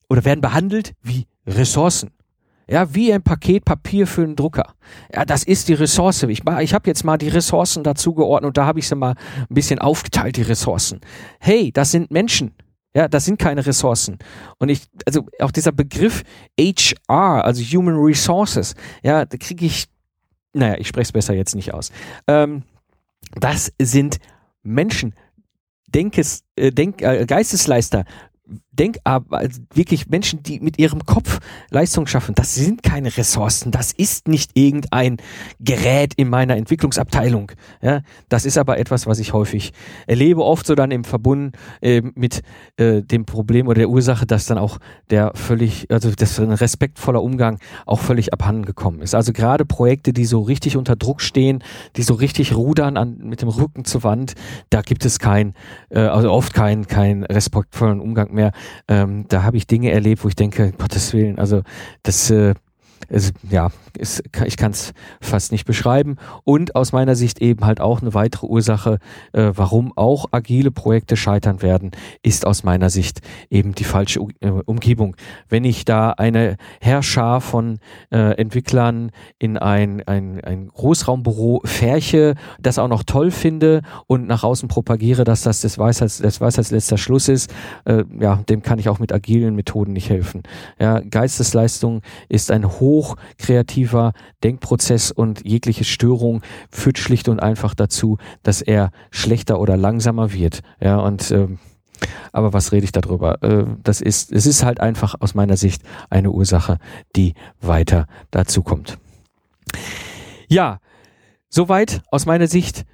oder 0.09 0.25
werden 0.25 0.41
behandelt 0.41 0.95
wie 1.03 1.27
Ressourcen. 1.47 2.11
Ja, 2.67 2.95
wie 2.95 3.13
ein 3.13 3.23
Paket 3.23 3.65
Papier 3.67 4.07
für 4.07 4.23
einen 4.23 4.37
Drucker. 4.37 4.75
Ja, 5.13 5.27
das 5.27 5.45
ist 5.45 5.69
die 5.69 5.75
Ressource. 5.75 6.23
Ich, 6.23 6.43
ich 6.61 6.75
habe 6.75 6.89
jetzt 6.89 7.05
mal 7.05 7.19
die 7.19 7.29
Ressourcen 7.29 7.85
dazu 7.85 8.15
geordnet 8.15 8.49
und 8.49 8.57
da 8.57 8.65
habe 8.65 8.79
ich 8.79 8.89
sie 8.89 8.95
mal 8.95 9.15
ein 9.39 9.55
bisschen 9.55 9.79
aufgeteilt, 9.79 10.37
die 10.37 10.43
Ressourcen. 10.43 11.01
Hey, 11.41 11.73
das 11.73 11.91
sind 11.91 12.11
Menschen. 12.11 12.55
Ja, 12.97 13.09
das 13.09 13.25
sind 13.25 13.39
keine 13.39 13.67
Ressourcen. 13.67 14.19
Und 14.59 14.69
ich, 14.71 14.87
also 15.05 15.27
auch 15.41 15.51
dieser 15.51 15.73
Begriff 15.73 16.23
HR, 16.59 17.45
also 17.45 17.63
Human 17.63 17.97
Resources, 17.97 18.75
ja, 19.03 19.25
da 19.25 19.37
kriege 19.37 19.67
ich, 19.67 19.87
naja, 20.53 20.77
ich 20.79 20.89
spreche 20.89 21.09
es 21.09 21.13
besser 21.13 21.35
jetzt 21.35 21.57
nicht 21.57 21.75
aus. 21.75 21.91
Ähm, 22.29 22.63
das 23.35 23.73
sind 23.79 24.19
Menschen. 24.63 25.15
Denkes, 25.95 26.45
äh, 26.57 26.73
Denk, 26.73 27.03
äh, 27.03 27.25
Geistesleister, 27.27 28.05
Denkarbeit, 28.77 29.41
also 29.41 29.63
wirklich 29.73 30.09
Menschen, 30.09 30.43
die 30.43 30.61
mit 30.61 30.79
ihrem 30.79 31.05
Kopf 31.05 31.41
Leistung 31.71 32.07
schaffen, 32.07 32.35
das 32.35 32.55
sind 32.55 32.83
keine 32.83 33.17
Ressourcen, 33.17 33.71
das 33.71 33.93
ist 33.93 34.29
nicht 34.29 34.53
irgendein 34.55 35.19
Gerät 35.61 36.15
in 36.17 36.29
meiner 36.29 36.57
Entwicklungsabteilung. 36.57 37.53
Ja, 37.83 38.03
das 38.29 38.45
ist 38.45 38.59
aber 38.59 38.79
etwas, 38.79 39.07
was 39.07 39.19
ich 39.19 39.33
häufig 39.33 39.73
erlebe, 40.07 40.45
oft 40.45 40.67
so 40.67 40.75
dann 40.75 40.91
im 40.91 41.05
Verbund 41.05 41.57
äh, 41.81 42.03
mit 42.15 42.43
äh, 42.77 43.03
dem 43.03 43.25
Problem 43.25 43.67
oder 43.67 43.79
der 43.79 43.91
Ursache, 43.91 44.27
dass 44.27 44.47
dann 44.47 44.59
auch 44.59 44.79
der 45.11 45.33
völlig, 45.35 45.91
also 45.91 46.11
das 46.11 46.39
ein 46.39 46.53
respektvoller 46.53 47.23
Umgang 47.23 47.59
auch 47.87 48.01
völlig 48.01 48.33
abhanden 48.33 48.65
gekommen 48.65 49.01
ist. 49.01 49.15
Also 49.15 49.33
gerade 49.33 49.65
Projekte, 49.65 50.13
die 50.13 50.25
so 50.25 50.41
richtig 50.43 50.77
unter 50.77 50.97
Druck 50.97 51.21
stehen, 51.21 51.63
die 51.97 52.03
so 52.03 52.15
richtig 52.15 52.55
rudern 52.55 52.97
an, 52.97 53.19
mit 53.19 53.43
dem 53.43 53.49
Rücken 53.49 53.85
zur 53.85 54.03
Wand, 54.03 54.35
da 54.71 54.83
gibt 54.83 55.05
es 55.05 55.19
kein, 55.19 55.55
äh, 55.91 56.01
also 56.01 56.31
oft 56.31 56.55
keinen 56.55 56.87
kein 56.87 57.25
respektvollen 57.25 58.01
Umgang 58.01 58.33
mehr 58.33 58.53
ähm, 58.89 59.27
da 59.29 59.43
habe 59.43 59.57
ich 59.57 59.67
Dinge 59.67 59.91
erlebt, 59.91 60.25
wo 60.25 60.29
ich 60.29 60.37
denke, 60.37 60.73
Gottes 60.73 61.13
Willen, 61.13 61.39
also 61.39 61.63
das, 62.03 62.31
äh, 62.31 62.55
es, 63.09 63.33
ja, 63.51 63.71
ist, 63.97 64.23
ich 64.45 64.57
kann 64.57 64.73
es 64.73 64.93
fast 65.21 65.53
nicht 65.53 65.65
beschreiben. 65.65 66.17
Und 66.45 66.75
aus 66.77 66.93
meiner 66.93 67.17
Sicht 67.17 67.41
eben 67.41 67.65
halt 67.65 67.81
auch 67.81 68.03
eine 68.03 68.15
weitere 68.15 68.47
Ursache, 68.47 68.99
äh, 69.33 69.53
warum 69.55 69.93
auch 69.97 70.27
agile 70.31 70.71
Projekte 70.71 71.17
scheitern 71.17 71.63
werden, 71.63 71.91
ist 72.23 72.47
aus 72.47 72.65
meiner 72.65 72.91
Sicht 72.91 73.21
eben 73.51 73.75
die 73.75 73.85
falsche 73.85 74.21
äh, 74.41 74.49
Umgebung. 74.49 75.17
Wenn 75.49 75.65
ich 75.65 75.85
da 75.85 76.11
eine 76.11 76.57
Herrschar 76.81 77.41
von 77.41 77.79
äh, 78.11 78.37
Entwicklern 78.39 79.11
in 79.39 79.59
ein, 79.59 80.03
ein, 80.07 80.41
ein 80.43 80.69
Großraumbüro 80.69 81.61
färche, 81.65 82.35
das 82.61 82.79
auch 82.79 82.89
noch 82.89 83.03
toll 83.05 83.31
finde 83.31 83.83
und 84.07 84.27
nach 84.27 84.45
außen 84.45 84.69
propagiere, 84.69 85.25
dass 85.25 85.43
das 85.43 85.61
das 85.61 85.79
Weisheits, 85.79 86.19
das 86.19 86.41
Weisheitsletzter 86.41 86.99
Schluss 86.99 87.29
ist, 87.29 87.53
äh, 87.85 88.05
ja, 88.21 88.37
dem 88.49 88.63
kann 88.63 88.79
ich 88.79 88.89
auch 88.89 88.99
mit 88.99 89.13
agilen 89.13 89.55
Methoden 89.55 89.93
nicht 89.93 90.11
helfen. 90.11 90.43
Ja, 90.79 91.01
Geistesleistung 91.01 92.03
ist 92.29 92.51
ein 92.51 92.65
hoch 92.65 92.94
kreativer 93.39 93.85
kognitiver 93.85 94.13
Denkprozess 94.43 95.11
und 95.11 95.47
jegliche 95.47 95.85
Störung 95.85 96.43
führt 96.71 96.99
schlicht 96.99 97.29
und 97.29 97.41
einfach 97.41 97.75
dazu, 97.75 98.19
dass 98.43 98.63
er 98.63 98.91
schlechter 99.11 99.61
oder 99.61 99.77
langsamer 99.77 100.33
wird. 100.33 100.61
Ja, 100.81 100.99
und 100.99 101.31
ähm, 101.31 101.59
aber 102.33 102.53
was 102.53 102.73
rede 102.73 102.85
ich 102.85 102.93
darüber? 102.93 103.43
Äh, 103.43 103.65
das 103.83 104.01
ist, 104.01 104.33
es 104.33 104.47
ist 104.47 104.65
halt 104.65 104.81
einfach 104.81 105.15
aus 105.21 105.35
meiner 105.35 105.57
Sicht 105.57 105.83
eine 106.11 106.31
Ursache, 106.31 106.79
die 107.17 107.35
weiter 107.61 108.07
dazu 108.31 108.63
kommt. 108.63 108.99
Ja, 110.49 110.81
soweit 111.49 112.03
aus 112.11 112.27
meiner 112.27 112.47
Sicht, 112.47 112.85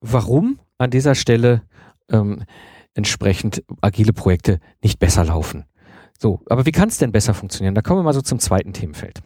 warum 0.00 0.60
an 0.78 0.90
dieser 0.90 1.14
Stelle 1.14 1.62
ähm, 2.10 2.44
entsprechend 2.94 3.64
agile 3.80 4.12
Projekte 4.12 4.60
nicht 4.82 4.98
besser 4.98 5.24
laufen. 5.24 5.64
So, 6.18 6.40
aber 6.48 6.64
wie 6.66 6.72
kann 6.72 6.88
es 6.88 6.98
denn 6.98 7.10
besser 7.10 7.34
funktionieren? 7.34 7.74
Da 7.74 7.82
kommen 7.82 7.98
wir 7.98 8.04
mal 8.04 8.14
so 8.14 8.22
zum 8.22 8.38
zweiten 8.38 8.72
Themenfeld. 8.72 9.22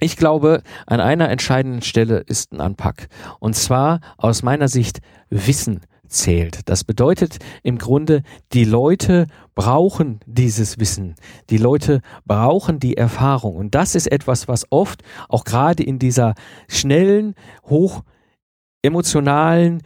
Ich 0.00 0.16
glaube, 0.16 0.62
an 0.86 1.00
einer 1.00 1.30
entscheidenden 1.30 1.82
Stelle 1.82 2.18
ist 2.18 2.52
ein 2.52 2.60
Anpack. 2.60 3.08
Und 3.40 3.56
zwar 3.56 4.00
aus 4.18 4.42
meiner 4.42 4.68
Sicht 4.68 5.00
Wissen 5.30 5.80
zählt. 6.06 6.68
Das 6.68 6.84
bedeutet 6.84 7.38
im 7.62 7.78
Grunde, 7.78 8.22
die 8.52 8.64
Leute 8.64 9.26
brauchen 9.54 10.20
dieses 10.26 10.78
Wissen. 10.78 11.14
Die 11.50 11.56
Leute 11.56 12.00
brauchen 12.26 12.78
die 12.78 12.96
Erfahrung. 12.96 13.56
Und 13.56 13.74
das 13.74 13.94
ist 13.94 14.06
etwas, 14.06 14.48
was 14.48 14.66
oft 14.70 15.02
auch 15.28 15.44
gerade 15.44 15.82
in 15.82 15.98
dieser 15.98 16.34
schnellen, 16.68 17.34
hoch 17.64 18.02
emotionalen 18.82 19.82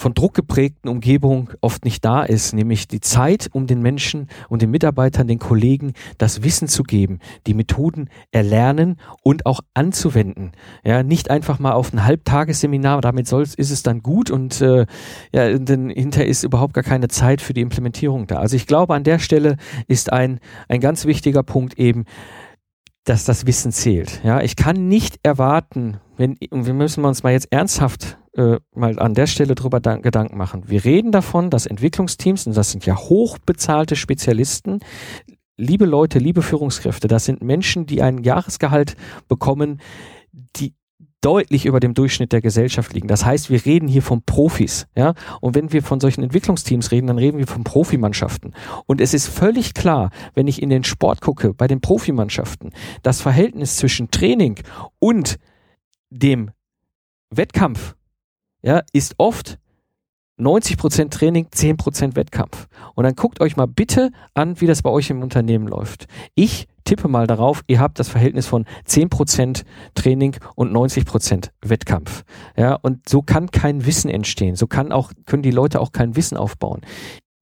von 0.00 0.14
Druck 0.14 0.32
geprägten 0.32 0.88
Umgebung 0.88 1.50
oft 1.60 1.84
nicht 1.84 2.04
da 2.04 2.22
ist, 2.22 2.54
nämlich 2.54 2.88
die 2.88 3.00
Zeit, 3.00 3.50
um 3.52 3.66
den 3.66 3.82
Menschen 3.82 4.28
und 4.48 4.62
den 4.62 4.70
Mitarbeitern, 4.70 5.28
den 5.28 5.38
Kollegen 5.38 5.92
das 6.16 6.42
Wissen 6.42 6.68
zu 6.68 6.84
geben, 6.84 7.18
die 7.46 7.52
Methoden 7.52 8.08
erlernen 8.32 8.96
und 9.22 9.44
auch 9.44 9.60
anzuwenden. 9.74 10.52
Ja, 10.84 11.02
nicht 11.02 11.30
einfach 11.30 11.58
mal 11.58 11.72
auf 11.72 11.92
ein 11.92 12.04
Halbtagesseminar, 12.04 13.02
damit 13.02 13.28
soll, 13.28 13.42
ist 13.42 13.58
es 13.58 13.82
dann 13.82 14.02
gut 14.02 14.30
und 14.30 14.62
äh, 14.62 14.86
ja, 15.32 15.58
denn 15.58 15.90
hinter 15.90 16.24
ist 16.24 16.44
überhaupt 16.44 16.72
gar 16.72 16.84
keine 16.84 17.08
Zeit 17.08 17.42
für 17.42 17.52
die 17.52 17.60
Implementierung 17.60 18.26
da. 18.26 18.36
Also 18.36 18.56
ich 18.56 18.66
glaube, 18.66 18.94
an 18.94 19.04
der 19.04 19.18
Stelle 19.18 19.58
ist 19.86 20.12
ein, 20.12 20.40
ein 20.68 20.80
ganz 20.80 21.04
wichtiger 21.04 21.42
Punkt 21.42 21.78
eben, 21.78 22.06
dass 23.04 23.24
das 23.24 23.46
Wissen 23.46 23.70
zählt. 23.70 24.22
Ja, 24.24 24.40
ich 24.40 24.56
kann 24.56 24.88
nicht 24.88 25.20
erwarten, 25.22 25.98
wenn, 26.16 26.38
wir 26.50 26.74
müssen 26.74 27.04
uns 27.04 27.22
mal 27.22 27.32
jetzt 27.32 27.52
ernsthaft 27.52 28.16
äh, 28.36 28.58
mal 28.74 28.98
an 28.98 29.14
der 29.14 29.26
Stelle 29.26 29.54
drüber 29.54 29.80
Gedanken 29.80 30.36
machen. 30.36 30.64
Wir 30.68 30.84
reden 30.84 31.12
davon, 31.12 31.50
dass 31.50 31.66
Entwicklungsteams, 31.66 32.46
und 32.46 32.56
das 32.56 32.70
sind 32.70 32.86
ja 32.86 32.96
hochbezahlte 32.96 33.96
Spezialisten, 33.96 34.80
liebe 35.56 35.84
Leute, 35.84 36.18
liebe 36.18 36.42
Führungskräfte, 36.42 37.08
das 37.08 37.24
sind 37.24 37.42
Menschen, 37.42 37.86
die 37.86 38.02
ein 38.02 38.22
Jahresgehalt 38.22 38.96
bekommen, 39.28 39.80
die 40.56 40.74
deutlich 41.20 41.66
über 41.66 41.80
dem 41.80 41.92
Durchschnitt 41.92 42.32
der 42.32 42.40
Gesellschaft 42.40 42.94
liegen. 42.94 43.08
Das 43.08 43.24
heißt, 43.24 43.50
wir 43.50 43.64
reden 43.66 43.88
hier 43.88 44.02
von 44.02 44.22
Profis, 44.22 44.86
ja. 44.96 45.14
Und 45.40 45.54
wenn 45.54 45.72
wir 45.72 45.82
von 45.82 46.00
solchen 46.00 46.22
Entwicklungsteams 46.22 46.92
reden, 46.92 47.08
dann 47.08 47.18
reden 47.18 47.38
wir 47.38 47.46
von 47.46 47.64
Profimannschaften. 47.64 48.54
Und 48.86 49.00
es 49.00 49.12
ist 49.12 49.26
völlig 49.26 49.74
klar, 49.74 50.10
wenn 50.34 50.46
ich 50.46 50.62
in 50.62 50.70
den 50.70 50.84
Sport 50.84 51.20
gucke, 51.20 51.52
bei 51.52 51.66
den 51.66 51.80
Profimannschaften, 51.80 52.72
das 53.02 53.20
Verhältnis 53.20 53.76
zwischen 53.76 54.10
Training 54.10 54.60
und 54.98 55.36
dem 56.10 56.52
Wettkampf 57.30 57.96
ja, 58.62 58.82
ist 58.92 59.14
oft 59.18 59.58
90% 60.40 61.10
Training, 61.10 61.46
10% 61.46 62.16
Wettkampf. 62.16 62.66
Und 62.94 63.04
dann 63.04 63.14
guckt 63.14 63.40
euch 63.40 63.56
mal 63.56 63.66
bitte 63.66 64.10
an, 64.34 64.60
wie 64.60 64.66
das 64.66 64.82
bei 64.82 64.90
euch 64.90 65.10
im 65.10 65.22
Unternehmen 65.22 65.68
läuft. 65.68 66.06
Ich 66.34 66.66
tippe 66.84 67.08
mal 67.08 67.26
darauf, 67.26 67.62
ihr 67.66 67.78
habt 67.78 67.98
das 67.98 68.08
Verhältnis 68.08 68.46
von 68.46 68.64
10% 68.86 69.64
Training 69.94 70.36
und 70.56 70.72
90% 70.72 71.50
Wettkampf. 71.62 72.24
Ja, 72.56 72.74
und 72.74 73.08
so 73.08 73.22
kann 73.22 73.50
kein 73.50 73.86
Wissen 73.86 74.10
entstehen. 74.10 74.56
So 74.56 74.66
kann 74.66 74.92
auch, 74.92 75.12
können 75.26 75.42
die 75.42 75.50
Leute 75.50 75.80
auch 75.80 75.92
kein 75.92 76.16
Wissen 76.16 76.36
aufbauen. 76.36 76.80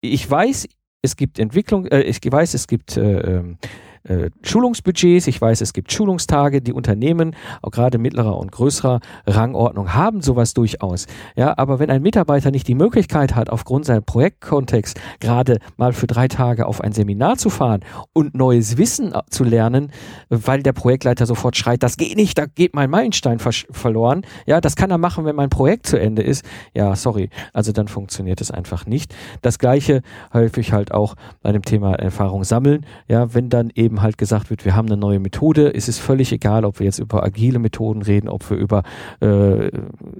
Ich 0.01 0.31
weiß, 0.31 0.69
es 1.03 1.17
gibt 1.17 1.39
Entwicklung, 1.39 1.87
äh, 1.87 2.03
ich 2.03 2.21
weiß, 2.23 2.55
es 2.55 2.67
gibt 2.67 2.97
äh, 2.97 3.39
ähm, 3.39 3.59
äh, 4.05 4.31
Schulungsbudgets. 4.43 5.27
Ich 5.27 5.41
weiß, 5.41 5.61
es 5.61 5.73
gibt 5.73 5.93
Schulungstage. 5.93 6.61
Die 6.61 6.73
Unternehmen, 6.73 7.35
auch 7.63 7.71
gerade 7.71 7.99
mittlerer 7.99 8.37
und 8.39 8.53
größerer 8.53 9.01
Rangordnung, 9.27 9.95
haben 9.95 10.21
sowas 10.21 10.55
durchaus. 10.55 11.07
Ja, 11.37 11.57
aber 11.57 11.79
wenn 11.79 11.91
ein 11.91 12.03
Mitarbeiter 12.03 12.51
nicht 12.51 12.69
die 12.69 12.75
Möglichkeit 12.75 13.35
hat, 13.35 13.51
aufgrund 13.51 13.87
seines 13.87 14.05
Projektkontext 14.05 15.01
gerade 15.21 15.59
mal 15.77 15.93
für 15.93 16.07
drei 16.07 16.29
Tage 16.29 16.67
auf 16.67 16.81
ein 16.81 16.93
Seminar 16.93 17.37
zu 17.37 17.51
fahren 17.51 17.81
und 18.13 18.35
neues 18.35 18.77
Wissen 18.77 19.13
äh, 19.15 19.23
zu 19.31 19.45
lernen, 19.45 19.91
weil 20.29 20.63
der 20.63 20.73
Projektleiter 20.73 21.27
sofort 21.27 21.57
schreit, 21.57 21.83
das 21.83 21.97
geht 21.97 22.17
nicht, 22.17 22.37
da 22.39 22.47
geht 22.47 22.75
mein 22.75 22.91
Meilenstein 22.91 23.39
verloren. 23.39 24.23
Ja, 24.47 24.61
das 24.61 24.77
kann 24.77 24.91
er 24.91 24.99
machen, 24.99 25.25
wenn 25.25 25.37
mein 25.37 25.51
Projekt 25.51 25.87
zu 25.87 25.99
Ende 25.99 26.23
ist. 26.23 26.45
Ja, 26.75 26.95
sorry. 26.95 27.31
Also 27.53 27.73
dann 27.73 27.89
funktioniert 27.89 28.41
es 28.41 28.51
einfach 28.51 28.87
nicht. 28.87 29.15
Das 29.43 29.59
gleiche 29.59 30.03
häufig 30.33 30.73
halt 30.73 30.93
auch 30.93 31.15
bei 31.43 31.53
dem 31.53 31.63
Thema 31.63 31.95
Erfahrung 31.95 32.45
sammeln. 32.45 32.85
Ja, 33.09 33.35
wenn 33.35 33.49
dann 33.49 33.71
eben 33.75 33.94
eben 33.95 34.03
halt 34.03 34.19
gesagt 34.19 34.51
wird, 34.51 34.65
wir 34.65 34.75
haben 34.75 34.87
eine 34.87 34.97
neue 34.97 35.21
Methode. 35.21 35.73
Es 35.73 35.87
ist 35.89 36.01
völlig 36.01 36.33
egal, 36.33 36.65
ob 36.65 36.81
wir 36.81 36.87
jetzt 36.87 36.99
über 36.99 37.23
agile 37.23 37.61
Methoden 37.61 38.03
reden, 38.03 38.29
ob 38.29 38.51
wir 38.51 38.57
über 38.57 38.83
äh, 39.21 39.71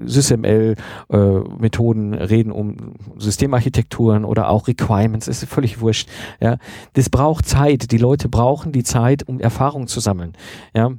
SysML-Methoden 0.05 2.15
äh, 2.15 2.23
reden, 2.23 2.53
um 2.53 2.95
Systemarchitekturen 3.19 4.25
oder 4.25 4.49
auch 4.49 4.69
Requirements. 4.69 5.27
Es 5.27 5.43
ist 5.43 5.53
völlig 5.53 5.81
wurscht. 5.81 6.09
Ja, 6.41 6.59
das 6.93 7.11
braucht 7.11 7.49
Zeit. 7.49 7.91
Die 7.91 7.99
Leute 7.99 8.29
brauchen 8.29 8.71
die 8.71 8.85
Zeit, 8.85 9.27
um 9.27 9.41
Erfahrung 9.41 9.89
zu 9.89 9.99
sammeln. 9.99 10.35
Ja, 10.75 10.93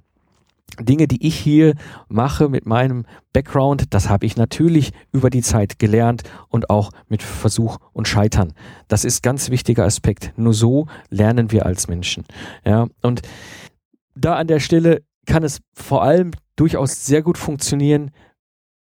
Dinge, 0.79 1.07
die 1.07 1.25
ich 1.25 1.35
hier 1.35 1.75
mache 2.09 2.49
mit 2.49 2.65
meinem 2.65 3.05
Background, 3.33 3.93
das 3.93 4.09
habe 4.09 4.25
ich 4.25 4.35
natürlich 4.35 4.91
über 5.11 5.29
die 5.29 5.41
Zeit 5.41 5.79
gelernt 5.79 6.23
und 6.49 6.69
auch 6.69 6.91
mit 7.07 7.23
Versuch 7.23 7.77
und 7.93 8.07
Scheitern. 8.07 8.53
Das 8.87 9.05
ist 9.05 9.23
ganz 9.23 9.49
wichtiger 9.49 9.85
Aspekt. 9.85 10.33
Nur 10.35 10.53
so 10.53 10.87
lernen 11.09 11.51
wir 11.51 11.65
als 11.65 11.87
Menschen. 11.87 12.25
Ja, 12.65 12.87
und 13.01 13.21
da 14.15 14.35
an 14.35 14.47
der 14.47 14.59
Stelle 14.59 15.03
kann 15.25 15.43
es 15.43 15.61
vor 15.73 16.03
allem 16.03 16.31
durchaus 16.55 17.05
sehr 17.05 17.21
gut 17.21 17.37
funktionieren, 17.37 18.11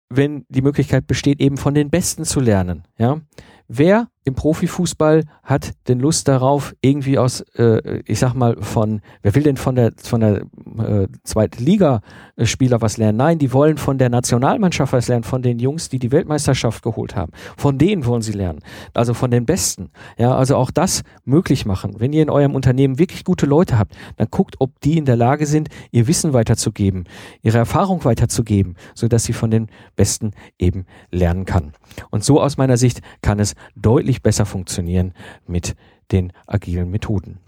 wenn 0.09 0.45
die 0.49 0.61
Möglichkeit 0.61 1.07
besteht, 1.07 1.39
eben 1.39 1.57
von 1.57 1.73
den 1.73 1.89
Besten 1.89 2.25
zu 2.25 2.39
lernen. 2.39 2.83
Ja, 2.97 3.21
wer 3.67 4.07
im 4.25 4.33
Profifußball 4.33 5.23
hat 5.43 5.73
denn 5.87 5.99
Lust 5.99 6.27
darauf, 6.27 6.75
irgendwie 6.81 7.19
aus, 7.19 7.41
äh, 7.57 7.99
ich 8.05 8.17
sag 8.17 8.33
mal, 8.33 8.57
von, 8.59 9.01
wer 9.21 9.35
will 9.35 9.43
denn 9.43 9.55
von 9.55 9.75
der, 9.75 9.91
von 10.01 10.19
der 10.19 10.41
äh, 10.79 11.07
zweiten 11.23 11.63
Liga-Spieler 11.63 12.81
was 12.81 12.97
lernen? 12.97 13.19
Nein, 13.19 13.37
die 13.37 13.53
wollen 13.53 13.77
von 13.77 13.99
der 13.99 14.09
Nationalmannschaft 14.09 14.93
was 14.93 15.07
lernen, 15.07 15.23
von 15.23 15.43
den 15.43 15.59
Jungs, 15.59 15.89
die 15.89 15.99
die 15.99 16.11
Weltmeisterschaft 16.11 16.81
geholt 16.81 17.15
haben. 17.15 17.31
Von 17.55 17.77
denen 17.77 18.07
wollen 18.07 18.23
sie 18.23 18.31
lernen. 18.31 18.61
Also 18.95 19.13
von 19.13 19.29
den 19.29 19.45
Besten. 19.45 19.91
Ja, 20.17 20.35
also 20.35 20.55
auch 20.55 20.71
das 20.71 21.03
möglich 21.23 21.67
machen. 21.67 21.99
Wenn 21.99 22.11
ihr 22.11 22.23
in 22.23 22.31
eurem 22.31 22.55
Unternehmen 22.55 22.97
wirklich 22.97 23.25
gute 23.25 23.45
Leute 23.45 23.77
habt, 23.77 23.95
dann 24.17 24.27
guckt, 24.31 24.55
ob 24.57 24.79
die 24.81 24.97
in 24.97 25.05
der 25.05 25.17
Lage 25.17 25.45
sind, 25.45 25.69
ihr 25.91 26.07
Wissen 26.07 26.33
weiterzugeben, 26.33 27.03
ihre 27.43 27.59
Erfahrung 27.59 28.03
weiterzugeben, 28.05 28.75
so 28.95 29.07
dass 29.07 29.25
sie 29.25 29.33
von 29.33 29.51
den 29.51 29.67
Besten 29.95 30.31
eben 30.57 30.85
lernen 31.11 31.45
kann. 31.45 31.73
Und 32.09 32.23
so 32.23 32.41
aus 32.41 32.57
meiner 32.57 32.77
Sicht 32.77 33.01
kann 33.21 33.39
es 33.39 33.54
deutlich 33.75 34.21
besser 34.21 34.45
funktionieren 34.45 35.13
mit 35.47 35.75
den 36.11 36.31
agilen 36.47 36.89
Methoden. 36.89 37.39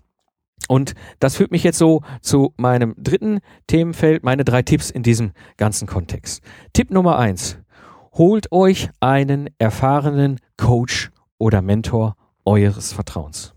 Und 0.68 0.96
das 1.20 1.38
führt 1.38 1.52
mich 1.52 1.64
jetzt 1.64 1.78
so 1.78 2.02
zu 2.22 2.54
meinem 2.58 2.94
dritten 2.98 3.40
Themenfeld, 3.68 4.24
meine 4.24 4.44
drei 4.44 4.64
Tipps 4.64 4.90
in 4.90 5.04
diesem 5.04 5.32
ganzen 5.56 5.88
Kontext. 5.88 6.44
Tipp 6.74 6.92
Nummer 6.92 7.18
eins. 7.18 7.58
Holt 8.14 8.52
euch 8.52 8.90
einen 9.00 9.50
erfahrenen 9.60 10.40
Coach 10.58 11.12
oder 11.38 11.62
Mentor 11.62 12.16
eures 12.46 12.92
Vertrauens. 12.92 13.54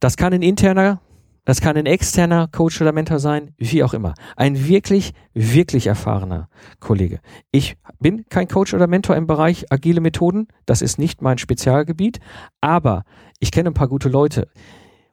Das 0.00 0.16
kann 0.16 0.32
ein 0.32 0.42
interner 0.42 1.00
das 1.44 1.60
kann 1.60 1.76
ein 1.76 1.86
externer 1.86 2.48
Coach 2.48 2.80
oder 2.80 2.92
Mentor 2.92 3.18
sein, 3.18 3.54
wie 3.58 3.82
auch 3.82 3.94
immer. 3.94 4.14
Ein 4.36 4.68
wirklich, 4.68 5.12
wirklich 5.34 5.88
erfahrener 5.88 6.48
Kollege. 6.78 7.20
Ich 7.50 7.76
bin 7.98 8.24
kein 8.28 8.46
Coach 8.46 8.74
oder 8.74 8.86
Mentor 8.86 9.16
im 9.16 9.26
Bereich 9.26 9.66
agile 9.70 10.00
Methoden. 10.00 10.48
Das 10.66 10.82
ist 10.82 10.98
nicht 10.98 11.20
mein 11.20 11.38
Spezialgebiet. 11.38 12.20
Aber 12.60 13.02
ich 13.40 13.50
kenne 13.50 13.70
ein 13.70 13.74
paar 13.74 13.88
gute 13.88 14.08
Leute. 14.08 14.48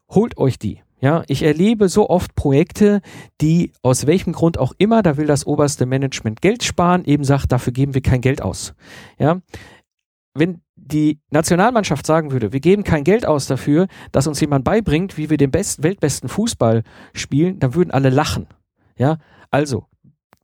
Holt 0.09 0.37
euch 0.37 0.59
die. 0.59 0.81
Ja, 1.01 1.23
ich 1.27 1.43
erlebe 1.43 1.87
so 1.87 2.09
oft 2.09 2.35
Projekte, 2.35 3.01
die 3.39 3.71
aus 3.81 4.05
welchem 4.05 4.33
Grund 4.33 4.57
auch 4.57 4.73
immer, 4.77 5.01
da 5.01 5.15
will 5.15 5.27
das 5.27 5.47
oberste 5.47 5.85
Management 5.85 6.41
Geld 6.41 6.61
sparen, 6.61 7.05
eben 7.05 7.23
sagt, 7.23 7.53
dafür 7.53 7.71
geben 7.71 7.93
wir 7.93 8.01
kein 8.01 8.19
Geld 8.19 8.41
aus. 8.41 8.73
Ja, 9.17 9.39
wenn 10.33 10.61
die 10.91 11.19
Nationalmannschaft 11.30 12.06
sagen 12.06 12.32
würde, 12.32 12.52
wir 12.52 12.60
geben 12.60 12.84
kein 12.84 13.04
Geld 13.04 13.25
aus 13.25 13.47
dafür, 13.47 13.88
dass 14.12 14.28
uns 14.28 14.39
jemand 14.41 14.65
beibringt, 14.65 15.17
wie 15.17 15.30
wir 15.30 15.38
den 15.38 15.52
besten, 15.52 15.84
weltbesten 15.84 16.30
Fußball 16.30 16.84
spielen, 17.13 17.60
dann 17.60 17.75
würden 17.75 17.91
alle 17.91 18.10
lachen. 18.10 18.47
Ja, 18.97 19.17
also 19.52 19.86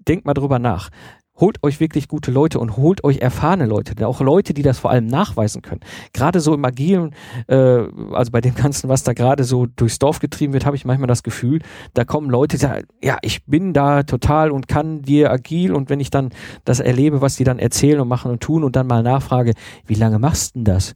denkt 0.08 0.26
mal 0.26 0.34
drüber 0.34 0.60
nach 0.60 0.90
holt 1.38 1.62
euch 1.64 1.80
wirklich 1.80 2.08
gute 2.08 2.32
Leute 2.32 2.60
und 2.60 2.78
holt 2.78 3.04
euch 3.04 3.20
erfahrene 3.20 3.66
Leute, 3.66 4.08
auch 4.08 4.22
Leute, 4.22 4.54
die 4.54 4.62
das 4.62 4.80
vor 4.80 4.92
allem 4.92 5.08
nachweisen 5.08 5.62
können. 5.62 5.82
Gerade 6.14 6.40
so 6.40 6.54
im 6.54 6.64
Agilen, 6.64 7.14
äh, 7.48 7.56
also 7.56 8.32
bei 8.32 8.42
dem 8.42 8.56
Ganzen, 8.56 8.90
was 8.90 9.04
da 9.04 9.14
gerade 9.14 9.44
so 9.44 9.66
durchs 9.66 10.00
Dorf 10.00 10.20
getrieben 10.20 10.54
wird, 10.54 10.66
habe 10.66 10.76
ich 10.76 10.86
manchmal 10.86 11.08
das 11.08 11.24
Gefühl, 11.24 11.60
da 11.94 12.06
kommen 12.06 12.30
Leute, 12.30 12.58
die 12.58 12.62
sagen, 12.62 12.88
ja, 13.04 13.18
ich 13.22 13.46
bin 13.46 13.74
da 13.74 14.04
total 14.04 14.52
und 14.52 14.68
kann 14.68 15.02
dir 15.02 15.32
agil 15.32 15.74
und 15.74 15.90
wenn 15.90 16.00
ich 16.00 16.10
dann 16.10 16.30
das 16.64 16.80
erlebe, 16.80 17.22
was 17.22 17.36
die 17.36 17.44
dann 17.44 17.60
erzählen 17.60 18.00
und 18.00 18.08
machen 18.08 18.32
und 18.32 18.42
tun 18.42 18.64
und 18.64 18.76
dann 18.76 18.88
mal 18.88 19.04
nachfrage, 19.04 19.54
wie 19.86 19.96
lange 19.96 20.20
machst 20.20 20.56
du 20.56 20.60
denn 20.60 20.66
das? 20.66 20.96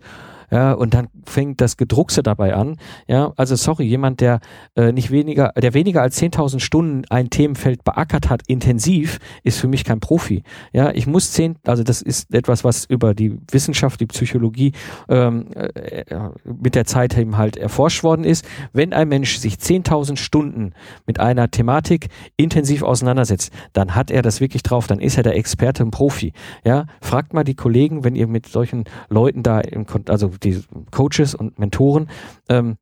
Ja, 0.51 0.73
und 0.73 0.93
dann 0.93 1.07
fängt 1.25 1.61
das 1.61 1.77
Gedruckse 1.77 2.23
dabei 2.23 2.55
an, 2.55 2.77
ja, 3.07 3.33
also 3.35 3.55
sorry, 3.55 3.85
jemand, 3.85 4.21
der 4.21 4.39
äh, 4.75 4.91
nicht 4.91 5.11
weniger, 5.11 5.51
der 5.55 5.73
weniger 5.73 6.01
als 6.01 6.21
10.000 6.21 6.59
Stunden 6.59 7.03
ein 7.09 7.29
Themenfeld 7.29 7.83
beackert 7.83 8.29
hat, 8.29 8.41
intensiv, 8.47 9.19
ist 9.43 9.59
für 9.59 9.67
mich 9.67 9.83
kein 9.83 9.99
Profi, 9.99 10.43
ja, 10.73 10.91
ich 10.91 11.07
muss 11.07 11.31
zehn, 11.31 11.55
also 11.65 11.83
das 11.83 12.01
ist 12.01 12.33
etwas, 12.33 12.63
was 12.63 12.85
über 12.85 13.13
die 13.13 13.37
Wissenschaft, 13.51 13.99
die 13.99 14.05
Psychologie 14.07 14.73
ähm, 15.07 15.47
äh, 15.53 16.03
mit 16.43 16.75
der 16.75 16.85
Zeit 16.85 17.17
eben 17.17 17.37
halt 17.37 17.57
erforscht 17.57 18.03
worden 18.03 18.23
ist, 18.23 18.45
wenn 18.73 18.93
ein 18.93 19.07
Mensch 19.07 19.37
sich 19.37 19.55
10.000 19.55 20.17
Stunden 20.17 20.73
mit 21.05 21.19
einer 21.19 21.51
Thematik 21.51 22.07
intensiv 22.37 22.83
auseinandersetzt, 22.83 23.51
dann 23.73 23.95
hat 23.95 24.11
er 24.11 24.21
das 24.21 24.41
wirklich 24.41 24.63
drauf, 24.63 24.87
dann 24.87 24.99
ist 24.99 25.17
er 25.17 25.23
der 25.23 25.35
Experte 25.35 25.83
und 25.83 25.91
Profi, 25.91 26.33
ja, 26.63 26.85
fragt 27.01 27.33
mal 27.33 27.43
die 27.43 27.55
Kollegen, 27.55 28.03
wenn 28.03 28.15
ihr 28.15 28.27
mit 28.27 28.47
solchen 28.47 28.85
Leuten 29.09 29.43
da 29.43 29.59
im, 29.59 29.85
also 30.07 30.31
die 30.43 30.63
Coaches 30.91 31.35
und 31.35 31.59
Mentoren, 31.59 32.09
ähm, 32.49 32.77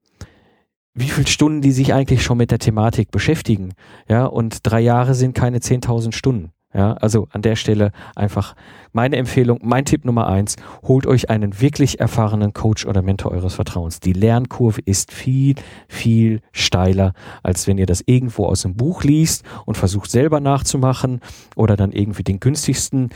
wie 0.94 1.10
viele 1.10 1.28
Stunden 1.28 1.62
die 1.62 1.72
sich 1.72 1.94
eigentlich 1.94 2.24
schon 2.24 2.38
mit 2.38 2.52
der 2.52 2.60
Thematik 2.60 3.12
beschäftigen. 3.12 3.74
Ja, 4.10 4.26
und 4.26 4.60
drei 4.64 4.82
Jahre 4.82 5.14
sind 5.14 5.34
keine 5.36 5.60
10.000 5.60 6.14
Stunden. 6.14 6.52
Ja, 6.74 6.94
also 6.94 7.28
an 7.32 7.42
der 7.42 7.56
Stelle 7.56 7.92
einfach 8.16 8.54
meine 8.92 9.16
Empfehlung, 9.16 9.60
mein 9.64 9.86
Tipp 9.86 10.04
Nummer 10.04 10.28
eins, 10.28 10.58
holt 10.84 11.08
euch 11.08 11.30
einen 11.30 11.62
wirklich 11.62 12.00
erfahrenen 12.00 12.54
Coach 12.54 12.86
oder 12.86 13.02
Mentor 13.02 13.32
eures 13.32 13.56
Vertrauens. 13.56 14.00
Die 14.02 14.12
Lernkurve 14.12 14.82
ist 14.84 15.14
viel, 15.14 15.56
viel 15.88 16.42
steiler, 16.52 17.14
als 17.42 17.68
wenn 17.68 17.78
ihr 17.78 17.86
das 17.86 18.04
irgendwo 18.06 18.46
aus 18.46 18.64
dem 18.64 18.76
Buch 18.76 19.04
liest 19.04 19.44
und 19.66 19.78
versucht 19.78 20.12
selber 20.12 20.42
nachzumachen 20.42 21.22
oder 21.56 21.78
dann 21.78 21.94
irgendwie 21.94 22.24
den 22.24 22.40
günstigsten 22.40 23.10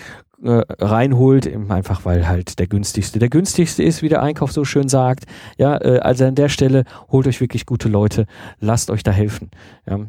äh, 0.43 0.63
reinholt, 0.79 1.47
einfach 1.69 2.05
weil 2.05 2.27
halt 2.27 2.59
der 2.59 2.67
günstigste 2.67 3.19
der 3.19 3.29
günstigste 3.29 3.83
ist, 3.83 4.01
wie 4.01 4.09
der 4.09 4.23
Einkauf 4.23 4.51
so 4.51 4.65
schön 4.65 4.89
sagt. 4.89 5.25
Ja, 5.57 5.77
äh, 5.81 5.99
also 5.99 6.25
an 6.25 6.35
der 6.35 6.49
Stelle 6.49 6.83
holt 7.09 7.27
euch 7.27 7.41
wirklich 7.41 7.65
gute 7.65 7.89
Leute, 7.89 8.25
lasst 8.59 8.89
euch 8.89 9.03
da 9.03 9.11
helfen. 9.11 9.51
Ja. 9.87 9.99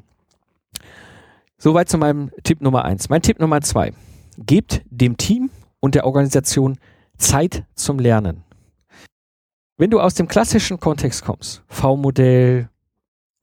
Soweit 1.58 1.88
zu 1.88 1.98
meinem 1.98 2.30
Tipp 2.42 2.60
Nummer 2.60 2.84
eins. 2.84 3.08
Mein 3.08 3.22
Tipp 3.22 3.38
Nummer 3.38 3.60
zwei. 3.60 3.92
Gebt 4.38 4.82
dem 4.90 5.16
Team 5.16 5.50
und 5.80 5.94
der 5.94 6.06
Organisation 6.06 6.78
Zeit 7.18 7.64
zum 7.74 7.98
Lernen. 7.98 8.42
Wenn 9.76 9.90
du 9.90 10.00
aus 10.00 10.14
dem 10.14 10.28
klassischen 10.28 10.80
Kontext 10.80 11.24
kommst, 11.24 11.62
V-Modell, 11.68 12.68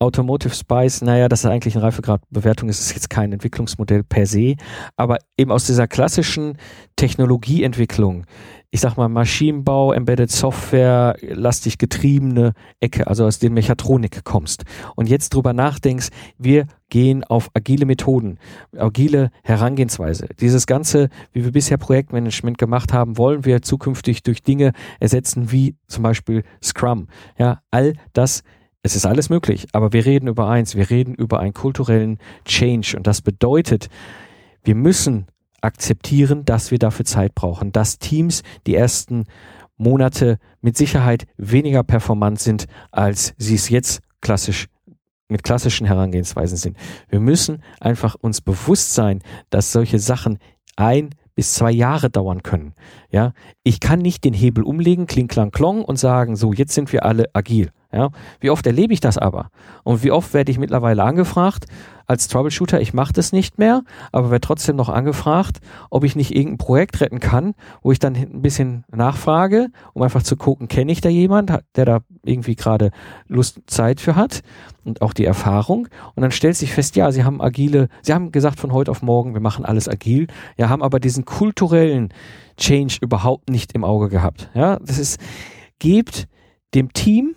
Automotive 0.01 0.55
Spice, 0.55 1.01
naja, 1.01 1.27
das 1.27 1.41
ist 1.41 1.45
eigentlich 1.45 1.75
eine 1.75 1.83
Reifegradbewertung, 1.83 2.69
es 2.69 2.79
ist 2.79 2.93
jetzt 2.93 3.09
kein 3.09 3.33
Entwicklungsmodell 3.33 4.03
per 4.03 4.25
se, 4.25 4.55
aber 4.95 5.17
eben 5.35 5.51
aus 5.51 5.65
dieser 5.65 5.87
klassischen 5.87 6.57
Technologieentwicklung, 6.95 8.25
ich 8.71 8.79
sag 8.79 8.95
mal 8.95 9.09
Maschinenbau, 9.09 9.91
Embedded 9.91 10.31
Software, 10.31 11.17
lastig 11.21 11.79
getriebene 11.79 12.53
Ecke, 12.79 13.07
also 13.07 13.25
aus 13.25 13.39
dem 13.39 13.53
Mechatronik 13.53 14.23
kommst 14.23 14.63
und 14.95 15.09
jetzt 15.09 15.33
drüber 15.33 15.51
nachdenkst, 15.51 16.07
wir 16.37 16.67
gehen 16.87 17.25
auf 17.25 17.49
agile 17.53 17.85
Methoden, 17.85 18.39
agile 18.77 19.31
Herangehensweise. 19.43 20.29
Dieses 20.39 20.65
ganze, 20.65 21.09
wie 21.33 21.43
wir 21.43 21.51
bisher 21.51 21.77
Projektmanagement 21.77 22.57
gemacht 22.57 22.93
haben, 22.93 23.17
wollen 23.17 23.43
wir 23.43 23.61
zukünftig 23.61 24.23
durch 24.23 24.43
Dinge 24.43 24.71
ersetzen 25.01 25.51
wie 25.51 25.75
zum 25.87 26.03
Beispiel 26.03 26.43
Scrum. 26.63 27.07
Ja, 27.37 27.59
all 27.69 27.95
das 28.13 28.43
es 28.81 28.95
ist 28.95 29.05
alles 29.05 29.29
möglich, 29.29 29.67
aber 29.73 29.91
wir 29.93 30.05
reden 30.05 30.27
über 30.27 30.47
eins, 30.47 30.75
wir 30.75 30.89
reden 30.89 31.13
über 31.13 31.39
einen 31.39 31.53
kulturellen 31.53 32.17
Change 32.45 32.95
und 32.95 33.07
das 33.07 33.21
bedeutet, 33.21 33.89
wir 34.63 34.75
müssen 34.75 35.27
akzeptieren, 35.61 36.45
dass 36.45 36.71
wir 36.71 36.79
dafür 36.79 37.05
Zeit 37.05 37.35
brauchen, 37.35 37.71
dass 37.71 37.99
Teams 37.99 38.43
die 38.67 38.75
ersten 38.75 39.25
Monate 39.77 40.37
mit 40.61 40.77
Sicherheit 40.77 41.25
weniger 41.37 41.83
performant 41.83 42.39
sind, 42.39 42.65
als 42.91 43.33
sie 43.37 43.55
es 43.55 43.69
jetzt 43.69 44.01
klassisch 44.21 44.67
mit 45.31 45.43
klassischen 45.43 45.85
Herangehensweisen 45.85 46.57
sind. 46.57 46.77
Wir 47.07 47.19
müssen 47.19 47.63
einfach 47.79 48.15
uns 48.15 48.41
bewusst 48.41 48.95
sein, 48.95 49.21
dass 49.51 49.71
solche 49.71 49.99
Sachen 49.99 50.39
ein 50.75 51.11
bis 51.35 51.53
zwei 51.53 51.71
Jahre 51.71 52.09
dauern 52.09 52.41
können. 52.41 52.73
Ja, 53.11 53.33
ich 53.63 53.79
kann 53.79 53.99
nicht 53.99 54.23
den 54.23 54.33
Hebel 54.33 54.63
umlegen, 54.63 55.05
kling, 55.05 55.27
klang, 55.27 55.51
klong 55.51 55.85
und 55.85 55.99
sagen, 55.99 56.35
so, 56.35 56.51
jetzt 56.51 56.73
sind 56.73 56.91
wir 56.91 57.05
alle 57.05 57.29
agil. 57.33 57.71
Ja, 57.91 58.09
wie 58.39 58.51
oft 58.51 58.67
erlebe 58.67 58.93
ich 58.93 58.99
das 58.99 59.17
aber? 59.17 59.49
Und 59.83 60.03
wie 60.03 60.11
oft 60.11 60.35
werde 60.35 60.51
ich 60.51 60.59
mittlerweile 60.59 61.03
angefragt 61.03 61.65
als 62.05 62.27
Troubleshooter, 62.27 62.81
ich 62.81 62.93
mache 62.93 63.13
das 63.13 63.31
nicht 63.31 63.57
mehr, 63.59 63.83
aber 64.11 64.29
werde 64.29 64.45
trotzdem 64.45 64.75
noch 64.75 64.89
angefragt, 64.89 65.59
ob 65.89 66.03
ich 66.03 66.15
nicht 66.15 66.35
irgendein 66.35 66.57
Projekt 66.57 67.01
retten 67.01 67.19
kann, 67.19 67.53
wo 67.81 67.91
ich 67.91 67.99
dann 67.99 68.15
ein 68.15 68.41
bisschen 68.41 68.83
nachfrage, 68.91 69.67
um 69.93 70.01
einfach 70.03 70.23
zu 70.23 70.35
gucken, 70.35 70.67
kenne 70.67 70.91
ich 70.91 71.01
da 71.01 71.09
jemand, 71.09 71.51
der 71.75 71.85
da 71.85 71.99
irgendwie 72.23 72.55
gerade 72.55 72.91
Lust, 73.27 73.61
Zeit 73.67 74.01
für 74.01 74.15
hat 74.15 74.41
und 74.83 75.01
auch 75.01 75.13
die 75.13 75.25
Erfahrung. 75.25 75.87
Und 76.15 76.21
dann 76.21 76.31
stellt 76.31 76.57
sich 76.57 76.73
fest, 76.73 76.95
ja, 76.95 77.11
sie 77.11 77.23
haben 77.23 77.41
agile, 77.41 77.89
sie 78.01 78.13
haben 78.13 78.31
gesagt 78.31 78.59
von 78.59 78.71
heute 78.71 78.89
auf 78.91 79.01
morgen, 79.01 79.33
wir 79.33 79.41
machen 79.41 79.65
alles 79.65 79.87
agil, 79.87 80.27
ja, 80.57 80.69
haben 80.69 80.83
aber 80.83 80.99
diesen 80.99 81.25
kulturellen 81.25 82.13
Change 82.57 82.97
überhaupt 83.01 83.49
nicht 83.49 83.73
im 83.73 83.83
Auge 83.83 84.09
gehabt. 84.09 84.49
Ja, 84.53 84.77
das 84.79 84.97
ist, 84.97 85.19
gebt 85.79 86.27
dem 86.73 86.93
Team 86.93 87.35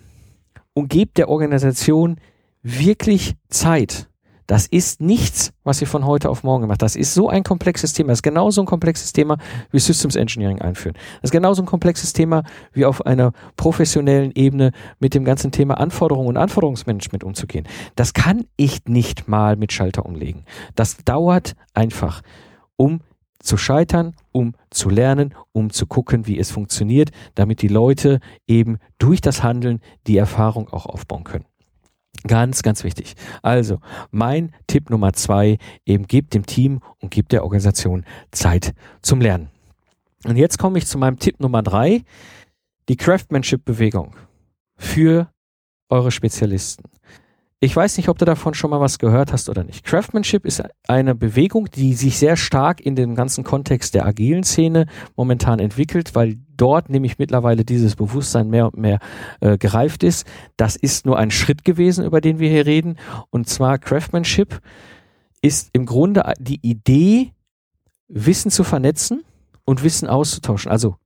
und 0.73 0.89
gebt 0.89 1.17
der 1.17 1.29
Organisation 1.29 2.17
wirklich 2.61 3.35
Zeit. 3.49 4.07
Das 4.47 4.67
ist 4.67 4.99
nichts, 4.99 5.53
was 5.63 5.79
ihr 5.79 5.87
von 5.87 6.05
heute 6.05 6.29
auf 6.29 6.43
morgen 6.43 6.67
macht. 6.67 6.81
Das 6.81 6.95
ist 6.95 7.13
so 7.13 7.29
ein 7.29 7.43
komplexes 7.43 7.93
Thema. 7.93 8.09
Das 8.09 8.17
ist 8.17 8.23
genauso 8.23 8.61
ein 8.61 8.65
komplexes 8.65 9.13
Thema 9.13 9.37
wie 9.71 9.79
Systems 9.79 10.15
Engineering 10.15 10.61
einführen. 10.61 10.95
Das 11.21 11.29
ist 11.29 11.31
genauso 11.31 11.63
ein 11.63 11.65
komplexes 11.65 12.11
Thema 12.11 12.43
wie 12.73 12.85
auf 12.85 13.05
einer 13.05 13.31
professionellen 13.55 14.31
Ebene 14.35 14.71
mit 14.99 15.13
dem 15.13 15.23
ganzen 15.23 15.51
Thema 15.51 15.79
Anforderungen 15.79 16.27
und 16.27 16.37
Anforderungsmanagement 16.37 17.23
umzugehen. 17.23 17.67
Das 17.95 18.13
kann 18.13 18.45
ich 18.57 18.85
nicht 18.85 19.29
mal 19.29 19.55
mit 19.55 19.71
Schalter 19.71 20.05
umlegen. 20.05 20.43
Das 20.75 20.97
dauert 21.05 21.55
einfach, 21.73 22.21
um 22.75 22.99
zu 23.43 23.57
scheitern, 23.57 24.15
um 24.31 24.55
zu 24.71 24.89
lernen, 24.89 25.35
um 25.51 25.69
zu 25.69 25.85
gucken, 25.85 26.25
wie 26.25 26.39
es 26.39 26.49
funktioniert, 26.49 27.11
damit 27.35 27.61
die 27.61 27.67
Leute 27.67 28.19
eben 28.47 28.79
durch 28.97 29.21
das 29.21 29.43
Handeln 29.43 29.79
die 30.07 30.17
Erfahrung 30.17 30.69
auch 30.69 30.85
aufbauen 30.85 31.23
können. 31.23 31.45
Ganz, 32.25 32.63
ganz 32.63 32.83
wichtig. 32.83 33.15
Also, 33.41 33.79
mein 34.09 34.53
Tipp 34.67 34.89
Nummer 34.89 35.11
zwei, 35.13 35.57
eben 35.85 36.07
gebt 36.07 36.33
dem 36.33 36.45
Team 36.45 36.79
und 36.99 37.11
gebt 37.11 37.33
der 37.33 37.43
Organisation 37.43 38.05
Zeit 38.31 38.73
zum 39.01 39.19
Lernen. 39.19 39.49
Und 40.25 40.37
jetzt 40.37 40.57
komme 40.57 40.77
ich 40.77 40.87
zu 40.87 40.97
meinem 40.97 41.19
Tipp 41.19 41.41
Nummer 41.41 41.61
drei, 41.61 42.03
die 42.87 42.95
Craftsmanship-Bewegung 42.95 44.15
für 44.77 45.29
eure 45.89 46.11
Spezialisten. 46.11 46.83
Ich 47.63 47.73
weiß 47.73 47.95
nicht, 47.95 48.09
ob 48.09 48.17
du 48.17 48.25
davon 48.25 48.53
schon 48.53 48.71
mal 48.71 48.81
was 48.81 48.99
gehört 48.99 49.31
hast 49.31 49.47
oder 49.47 49.63
nicht. 49.63 49.85
Craftsmanship 49.85 50.45
ist 50.45 50.61
eine 50.85 51.15
Bewegung, 51.15 51.71
die 51.71 51.93
sich 51.93 52.17
sehr 52.17 52.35
stark 52.35 52.81
in 52.81 52.97
dem 52.97 53.15
ganzen 53.15 53.45
Kontext 53.45 53.95
der 53.95 54.05
agilen 54.05 54.43
Szene 54.43 54.85
momentan 55.15 55.59
entwickelt, 55.59 56.13
weil 56.13 56.35
dort 56.57 56.89
nämlich 56.89 57.19
mittlerweile 57.19 57.63
dieses 57.63 57.95
Bewusstsein 57.95 58.49
mehr 58.49 58.65
und 58.65 58.75
mehr 58.75 58.99
äh, 59.39 59.57
gereift 59.57 60.03
ist. 60.03 60.27
Das 60.57 60.75
ist 60.75 61.05
nur 61.05 61.17
ein 61.17 61.31
Schritt 61.31 61.63
gewesen, 61.63 62.03
über 62.03 62.19
den 62.19 62.37
wir 62.37 62.49
hier 62.49 62.65
reden. 62.65 62.97
Und 63.29 63.47
zwar 63.47 63.77
Craftsmanship 63.77 64.59
ist 65.41 65.69
im 65.71 65.85
Grunde 65.85 66.33
die 66.39 66.59
Idee, 66.63 67.31
Wissen 68.09 68.51
zu 68.51 68.65
vernetzen 68.65 69.23
und 69.63 69.83
Wissen 69.83 70.09
auszutauschen, 70.09 70.69
also 70.69 70.97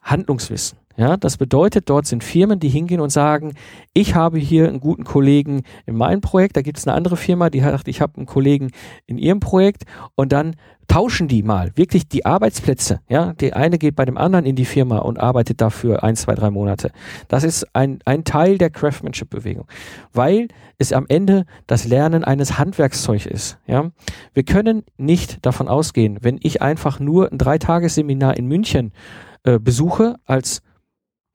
Handlungswissen. 0.00 0.78
Ja, 0.98 1.16
das 1.16 1.36
bedeutet, 1.36 1.88
dort 1.88 2.06
sind 2.06 2.24
Firmen, 2.24 2.58
die 2.58 2.68
hingehen 2.68 3.00
und 3.00 3.10
sagen, 3.10 3.54
ich 3.94 4.16
habe 4.16 4.38
hier 4.38 4.66
einen 4.66 4.80
guten 4.80 5.04
Kollegen 5.04 5.62
in 5.86 5.94
meinem 5.94 6.20
Projekt, 6.20 6.56
da 6.56 6.62
gibt 6.62 6.76
es 6.76 6.88
eine 6.88 6.96
andere 6.96 7.16
Firma, 7.16 7.50
die 7.50 7.60
sagt, 7.60 7.86
ich 7.86 8.00
habe 8.00 8.16
einen 8.16 8.26
Kollegen 8.26 8.72
in 9.06 9.16
ihrem 9.16 9.38
Projekt 9.38 9.84
und 10.16 10.32
dann 10.32 10.56
tauschen 10.88 11.28
die 11.28 11.44
mal 11.44 11.70
wirklich 11.76 12.08
die 12.08 12.26
Arbeitsplätze. 12.26 12.98
Ja, 13.08 13.32
der 13.34 13.54
eine 13.54 13.78
geht 13.78 13.94
bei 13.94 14.06
dem 14.06 14.18
anderen 14.18 14.44
in 14.44 14.56
die 14.56 14.64
Firma 14.64 14.98
und 14.98 15.20
arbeitet 15.20 15.60
dafür 15.60 16.02
ein, 16.02 16.16
zwei, 16.16 16.34
drei 16.34 16.50
Monate. 16.50 16.90
Das 17.28 17.44
ist 17.44 17.64
ein, 17.76 18.00
ein 18.04 18.24
Teil 18.24 18.58
der 18.58 18.70
Craftsmanship-Bewegung, 18.70 19.68
weil 20.12 20.48
es 20.78 20.92
am 20.92 21.06
Ende 21.08 21.44
das 21.68 21.84
Lernen 21.84 22.24
eines 22.24 22.58
Handwerkszeugs 22.58 23.26
ist. 23.26 23.58
Ja, 23.68 23.92
wir 24.34 24.42
können 24.42 24.82
nicht 24.96 25.46
davon 25.46 25.68
ausgehen, 25.68 26.18
wenn 26.22 26.40
ich 26.42 26.60
einfach 26.60 26.98
nur 26.98 27.30
ein 27.30 27.38
Dreitagesseminar 27.38 28.36
in 28.36 28.46
München 28.46 28.92
äh, 29.44 29.60
besuche 29.60 30.16
als 30.24 30.62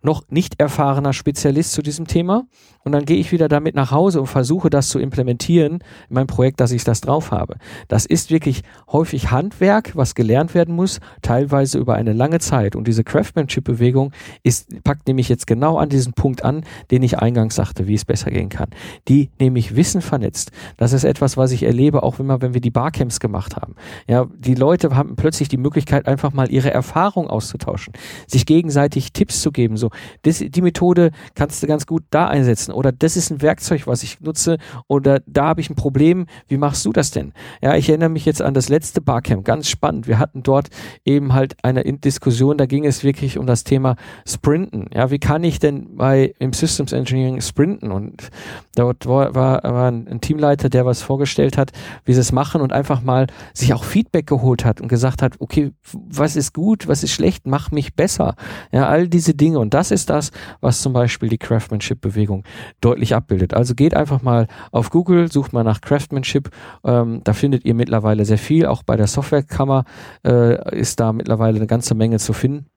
noch 0.03 0.23
nicht 0.29 0.59
erfahrener 0.59 1.13
Spezialist 1.13 1.73
zu 1.73 1.81
diesem 1.81 2.07
Thema 2.07 2.45
und 2.83 2.91
dann 2.91 3.05
gehe 3.05 3.17
ich 3.17 3.31
wieder 3.31 3.47
damit 3.47 3.75
nach 3.75 3.91
Hause 3.91 4.19
und 4.19 4.27
versuche 4.27 4.69
das 4.69 4.89
zu 4.89 4.99
implementieren 4.99 5.83
in 6.09 6.15
meinem 6.15 6.27
Projekt, 6.27 6.59
dass 6.59 6.71
ich 6.71 6.83
das 6.83 7.01
drauf 7.01 7.31
habe. 7.31 7.55
Das 7.87 8.05
ist 8.05 8.29
wirklich 8.29 8.63
häufig 8.91 9.31
Handwerk, 9.31 9.95
was 9.95 10.15
gelernt 10.15 10.53
werden 10.53 10.75
muss, 10.75 10.99
teilweise 11.21 11.77
über 11.77 11.95
eine 11.95 12.13
lange 12.13 12.39
Zeit. 12.39 12.75
Und 12.75 12.87
diese 12.87 13.03
Craftsmanship-Bewegung 13.03 14.11
ist, 14.43 14.83
packt 14.83 15.07
nämlich 15.07 15.29
jetzt 15.29 15.47
genau 15.47 15.77
an 15.77 15.89
diesen 15.89 16.13
Punkt 16.13 16.43
an, 16.43 16.63
den 16.91 17.03
ich 17.03 17.19
eingangs 17.19 17.55
sagte, 17.55 17.87
wie 17.87 17.93
es 17.93 18.05
besser 18.05 18.31
gehen 18.31 18.49
kann. 18.49 18.69
Die 19.07 19.29
nämlich 19.39 19.75
Wissen 19.75 20.01
vernetzt. 20.01 20.51
Das 20.77 20.93
ist 20.93 21.03
etwas, 21.05 21.37
was 21.37 21.51
ich 21.51 21.63
erlebe, 21.63 22.03
auch 22.03 22.19
immer, 22.19 22.41
wenn 22.41 22.53
wir 22.53 22.61
die 22.61 22.71
Barcamps 22.71 23.19
gemacht 23.19 23.55
haben. 23.55 23.75
Ja, 24.07 24.27
die 24.37 24.55
Leute 24.55 24.95
haben 24.95 25.15
plötzlich 25.15 25.47
die 25.47 25.57
Möglichkeit, 25.57 26.07
einfach 26.07 26.33
mal 26.33 26.51
ihre 26.51 26.71
Erfahrung 26.71 27.27
auszutauschen, 27.27 27.93
sich 28.27 28.45
gegenseitig 28.45 29.13
Tipps 29.13 29.41
zu 29.41 29.51
geben. 29.51 29.77
So, 29.77 29.89
das, 30.23 30.39
die 30.39 30.61
Methode 30.61 31.11
kannst 31.35 31.63
du 31.63 31.67
ganz 31.67 31.87
gut 31.87 32.03
da 32.09 32.27
einsetzen 32.27 32.72
oder 32.73 32.91
das 32.91 33.17
ist 33.17 33.29
ein 33.31 33.41
Werkzeug, 33.41 33.87
was 33.87 34.03
ich 34.03 34.19
nutze 34.21 34.57
oder 34.87 35.21
da 35.25 35.45
habe 35.45 35.61
ich 35.61 35.69
ein 35.69 35.75
Problem, 35.75 36.25
wie 36.47 36.57
machst 36.57 36.85
du 36.85 36.91
das 36.91 37.11
denn? 37.11 37.33
Ja, 37.61 37.75
ich 37.75 37.89
erinnere 37.89 38.09
mich 38.09 38.25
jetzt 38.25 38.41
an 38.41 38.53
das 38.53 38.69
letzte 38.69 39.01
Barcamp, 39.01 39.45
ganz 39.45 39.69
spannend. 39.69 40.07
Wir 40.07 40.19
hatten 40.19 40.43
dort 40.43 40.69
eben 41.05 41.33
halt 41.33 41.55
eine 41.63 41.83
Diskussion, 41.83 42.57
da 42.57 42.65
ging 42.65 42.85
es 42.85 43.03
wirklich 43.03 43.37
um 43.37 43.45
das 43.45 43.63
Thema 43.63 43.95
Sprinten. 44.27 44.87
Ja, 44.93 45.11
wie 45.11 45.19
kann 45.19 45.43
ich 45.43 45.59
denn 45.59 45.95
bei 45.95 46.33
im 46.39 46.53
Systems 46.53 46.91
Engineering 46.91 47.41
sprinten? 47.41 47.91
Und 47.91 48.29
dort 48.75 49.05
war, 49.05 49.35
war, 49.35 49.63
war 49.63 49.89
ein 49.89 50.21
Teamleiter, 50.21 50.69
der 50.69 50.85
was 50.85 51.01
vorgestellt 51.01 51.57
hat, 51.57 51.71
wie 52.05 52.13
sie 52.13 52.19
es 52.19 52.31
machen 52.31 52.61
und 52.61 52.73
einfach 52.73 53.01
mal 53.01 53.27
sich 53.53 53.73
auch 53.73 53.83
Feedback 53.83 54.27
geholt 54.27 54.65
hat 54.65 54.81
und 54.81 54.87
gesagt 54.87 55.21
hat, 55.21 55.35
okay, 55.39 55.71
was 55.91 56.35
ist 56.35 56.53
gut, 56.53 56.87
was 56.87 57.03
ist 57.03 57.11
schlecht, 57.11 57.45
mach 57.45 57.71
mich 57.71 57.95
besser. 57.95 58.35
Ja, 58.71 58.87
all 58.87 59.07
diese 59.07 59.33
Dinge. 59.33 59.59
Und 59.59 59.73
das 59.73 59.91
ist 59.91 60.09
das, 60.09 60.31
was 60.61 60.81
zum 60.81 60.93
Beispiel 60.93 61.29
die 61.29 61.37
Craftsmanship-Bewegung 61.37 62.43
deutlich 62.81 63.15
abbildet. 63.15 63.53
Also 63.53 63.75
geht 63.75 63.95
einfach 63.95 64.21
mal 64.21 64.47
auf 64.71 64.89
Google, 64.89 65.31
sucht 65.31 65.53
mal 65.53 65.63
nach 65.63 65.81
Craftsmanship. 65.81 66.49
Ähm, 66.83 67.21
da 67.23 67.33
findet 67.33 67.65
ihr 67.65 67.73
mittlerweile 67.73 68.25
sehr 68.25 68.37
viel. 68.37 68.65
Auch 68.65 68.83
bei 68.83 68.95
der 68.95 69.07
Softwarekammer 69.07 69.85
äh, 70.25 70.77
ist 70.77 70.99
da 70.99 71.13
mittlerweile 71.13 71.57
eine 71.57 71.67
ganze 71.67 71.95
Menge 71.95 72.19
zu 72.19 72.33
finden. 72.33 72.67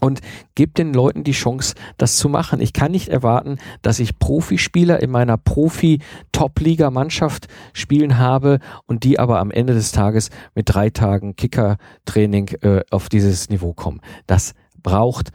Und 0.00 0.20
gebt 0.54 0.76
den 0.78 0.92
Leuten 0.92 1.24
die 1.24 1.32
Chance, 1.32 1.74
das 1.96 2.18
zu 2.18 2.28
machen. 2.28 2.60
Ich 2.60 2.74
kann 2.74 2.92
nicht 2.92 3.08
erwarten, 3.08 3.56
dass 3.82 3.98
ich 3.98 4.16
Profispieler 4.18 5.02
in 5.02 5.10
meiner 5.10 5.38
Profi-Top-Liga-Mannschaft 5.38 7.48
spielen 7.72 8.18
habe 8.18 8.58
und 8.86 9.02
die 9.02 9.18
aber 9.18 9.40
am 9.40 9.50
Ende 9.50 9.72
des 9.72 9.90
Tages 9.90 10.28
mit 10.54 10.68
drei 10.68 10.90
Tagen 10.90 11.36
Kicker-Training 11.36 12.48
äh, 12.60 12.82
auf 12.90 13.08
dieses 13.08 13.48
Niveau 13.48 13.72
kommen. 13.72 14.02
Das 14.26 14.52
braucht 14.82 15.30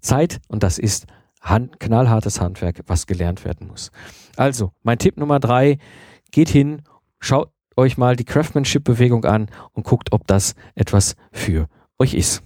Zeit 0.00 0.40
und 0.48 0.62
das 0.62 0.78
ist 0.78 1.06
Hand, 1.40 1.80
knallhartes 1.80 2.40
Handwerk, 2.40 2.80
was 2.86 3.06
gelernt 3.06 3.44
werden 3.44 3.68
muss. 3.68 3.90
Also, 4.36 4.72
mein 4.82 4.98
Tipp 4.98 5.16
Nummer 5.16 5.40
drei, 5.40 5.78
geht 6.30 6.48
hin, 6.48 6.82
schaut 7.18 7.50
euch 7.76 7.96
mal 7.96 8.16
die 8.16 8.24
Craftsmanship-Bewegung 8.24 9.24
an 9.24 9.48
und 9.72 9.84
guckt, 9.84 10.12
ob 10.12 10.26
das 10.26 10.54
etwas 10.74 11.16
für 11.32 11.66
euch 11.98 12.14
ist. 12.14 12.42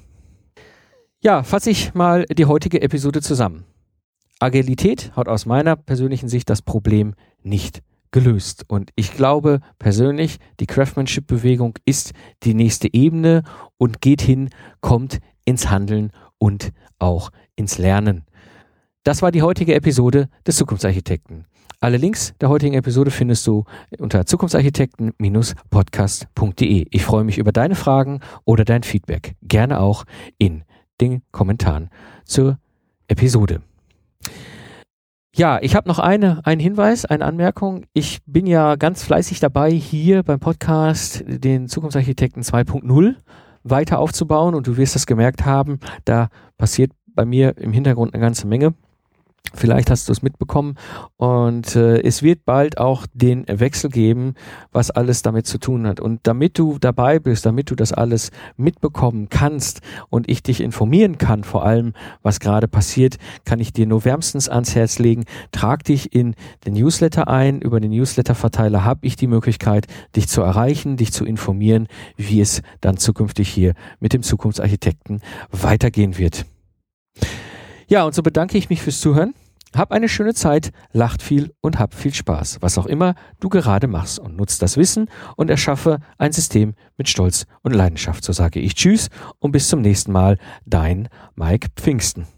Ja, 1.21 1.43
fasse 1.43 1.71
ich 1.71 1.95
mal 1.95 2.25
die 2.27 2.47
heutige 2.47 2.83
Episode 2.83 3.23
zusammen. 3.23 3.65
Agilität 4.41 5.13
hat 5.17 5.29
aus 5.29 5.47
meiner 5.47 5.77
persönlichen 5.77 6.29
Sicht 6.29 6.51
das 6.51 6.63
Problem 6.63 7.15
nicht 7.43 7.83
gelöst. 8.11 8.65
Und 8.69 8.91
ich 8.95 9.15
glaube 9.15 9.61
persönlich, 9.79 10.39
die 10.61 10.67
Craftsmanship-Bewegung 10.67 11.79
ist 11.85 12.13
die 12.43 12.55
nächste 12.55 12.93
Ebene 12.93 13.43
und 13.77 14.01
geht 14.01 14.23
hin, 14.23 14.51
kommt 14.81 15.19
ins 15.45 15.71
Handeln 15.71 16.13
und 16.39 16.73
auch 16.99 17.31
ins 17.57 17.79
Lernen. 17.79 18.25
Das 19.05 19.21
war 19.21 19.31
die 19.31 19.43
heutige 19.43 19.75
Episode 19.75 20.31
des 20.47 20.57
Zukunftsarchitekten. 20.57 21.45
Alle 21.79 21.99
Links 21.99 22.33
der 22.40 22.49
heutigen 22.49 22.75
Episode 22.75 23.11
findest 23.11 23.47
du 23.47 23.67
unter 23.99 24.25
zukunftsarchitekten-podcast.de. 24.25 26.87
Ich 26.90 27.05
freue 27.05 27.25
mich 27.25 27.37
über 27.37 27.53
deine 27.53 27.75
Fragen 27.75 28.21
oder 28.47 28.64
dein 28.64 28.83
Feedback. 28.83 29.35
Gerne 29.43 29.81
auch 29.81 30.05
in 30.38 30.64
den 31.03 31.21
Kommentaren 31.33 31.90
zur 32.25 32.59
Episode. 33.07 33.61
Ja, 35.37 35.59
ich 35.61 35.77
habe 35.77 35.87
noch 35.87 35.99
eine, 35.99 36.40
einen 36.47 36.62
Hinweis, 36.62 37.05
eine 37.05 37.27
Anmerkung. 37.27 37.85
Ich 37.93 38.21
bin 38.25 38.47
ja 38.47 38.77
ganz 38.77 39.03
fleißig 39.03 39.40
dabei, 39.40 39.71
hier 39.71 40.23
beim 40.23 40.40
Podcast 40.40 41.23
den 41.27 41.69
Zukunftsarchitekten 41.69 42.43
2.0 42.43 43.17
weiter 43.64 43.99
aufzubauen 43.99 44.55
und 44.55 44.67
du 44.67 44.79
wirst 44.79 44.95
das 44.95 45.05
gemerkt 45.05 45.45
haben, 45.45 45.79
da 46.07 46.29
passiert 46.57 46.93
bei 47.07 47.27
mir 47.27 47.59
im 47.59 47.75
Hintergrund 47.75 48.14
eine 48.14 48.23
ganze 48.23 48.47
Menge. 48.47 48.73
Vielleicht 49.53 49.91
hast 49.91 50.09
du 50.09 50.13
es 50.13 50.23
mitbekommen 50.23 50.77
und 51.17 51.77
äh, 51.77 52.01
es 52.01 52.23
wird 52.23 52.45
bald 52.45 52.79
auch 52.79 53.07
den 53.13 53.45
Wechsel 53.47 53.91
geben, 53.91 54.35
was 54.73 54.91
alles 54.91 55.23
damit 55.23 55.47
zu 55.47 55.59
tun 55.59 55.87
hat. 55.87 56.01
Und 56.01 56.21
damit 56.25 56.59
du 56.59 56.79
dabei 56.79 57.19
bist, 57.19 57.47
damit 57.47 57.71
du 57.71 57.75
das 57.75 57.93
alles 57.93 58.31
mitbekommen 58.57 59.29
kannst 59.29 59.81
und 60.11 60.29
ich 60.29 60.43
dich 60.43 60.61
informieren 60.61 61.19
kann, 61.19 61.45
vor 61.45 61.65
allem 61.65 61.93
was 62.23 62.41
gerade 62.41 62.69
passiert, 62.69 63.17
kann 63.45 63.61
ich 63.61 63.73
dir 63.73 63.87
nur 63.87 64.05
wärmstens 64.05 64.49
ans 64.49 64.75
Herz 64.75 64.99
legen. 64.99 65.25
Trag 65.53 65.85
dich 65.85 66.15
in 66.15 66.35
den 66.67 66.75
Newsletter 66.75 67.29
ein. 67.29 67.61
Über 67.61 67.81
den 67.81 67.93
Newsletter-Verteiler 67.93 68.85
habe 68.85 69.07
ich 69.07 69.17
die 69.17 69.29
Möglichkeit, 69.29 69.87
dich 70.17 70.27
zu 70.27 70.43
erreichen, 70.43 70.97
dich 70.97 71.13
zu 71.13 71.25
informieren, 71.25 71.87
wie 72.17 72.41
es 72.41 72.63
dann 72.81 72.97
zukünftig 72.97 73.51
hier 73.51 73.75
mit 74.01 74.15
dem 74.15 74.23
Zukunftsarchitekten 74.23 75.21
weitergehen 75.53 76.19
wird. 76.19 76.45
Ja, 77.88 78.05
und 78.05 78.14
so 78.14 78.23
bedanke 78.23 78.59
ich 78.59 78.70
mich 78.70 78.83
fürs 78.83 79.01
Zuhören. 79.01 79.35
Hab 79.75 79.90
eine 79.90 80.09
schöne 80.09 80.35
Zeit, 80.35 80.70
lacht 80.92 81.20
viel 81.20 81.53
und 81.61 81.81
hab 81.81 81.94
viel 81.94 82.14
Spaß, 82.14 82.59
was 82.61 82.79
auch 82.79 82.87
immer 82.87 83.16
du 83.40 83.49
gerade 83.49 83.88
machst 83.88 84.20
und 84.20 84.37
nutzt 84.37 84.62
das 84.62 84.77
Wissen 84.77 85.11
und 85.37 85.51
erschaffe 85.51 85.99
ein 86.16 86.31
System 86.31 86.75
mit 86.97 87.09
Stolz 87.09 87.47
und 87.62 87.73
Leidenschaft. 87.73 88.25
So 88.25 88.33
sage 88.33 88.61
ich 88.61 88.77
Tschüss 88.77 89.09
und 89.40 89.51
bis 89.51 89.68
zum 89.68 89.81
nächsten 89.81 90.12
Mal, 90.12 90.38
dein 90.64 91.09
Mike 91.35 91.68
Pfingsten. 91.75 92.29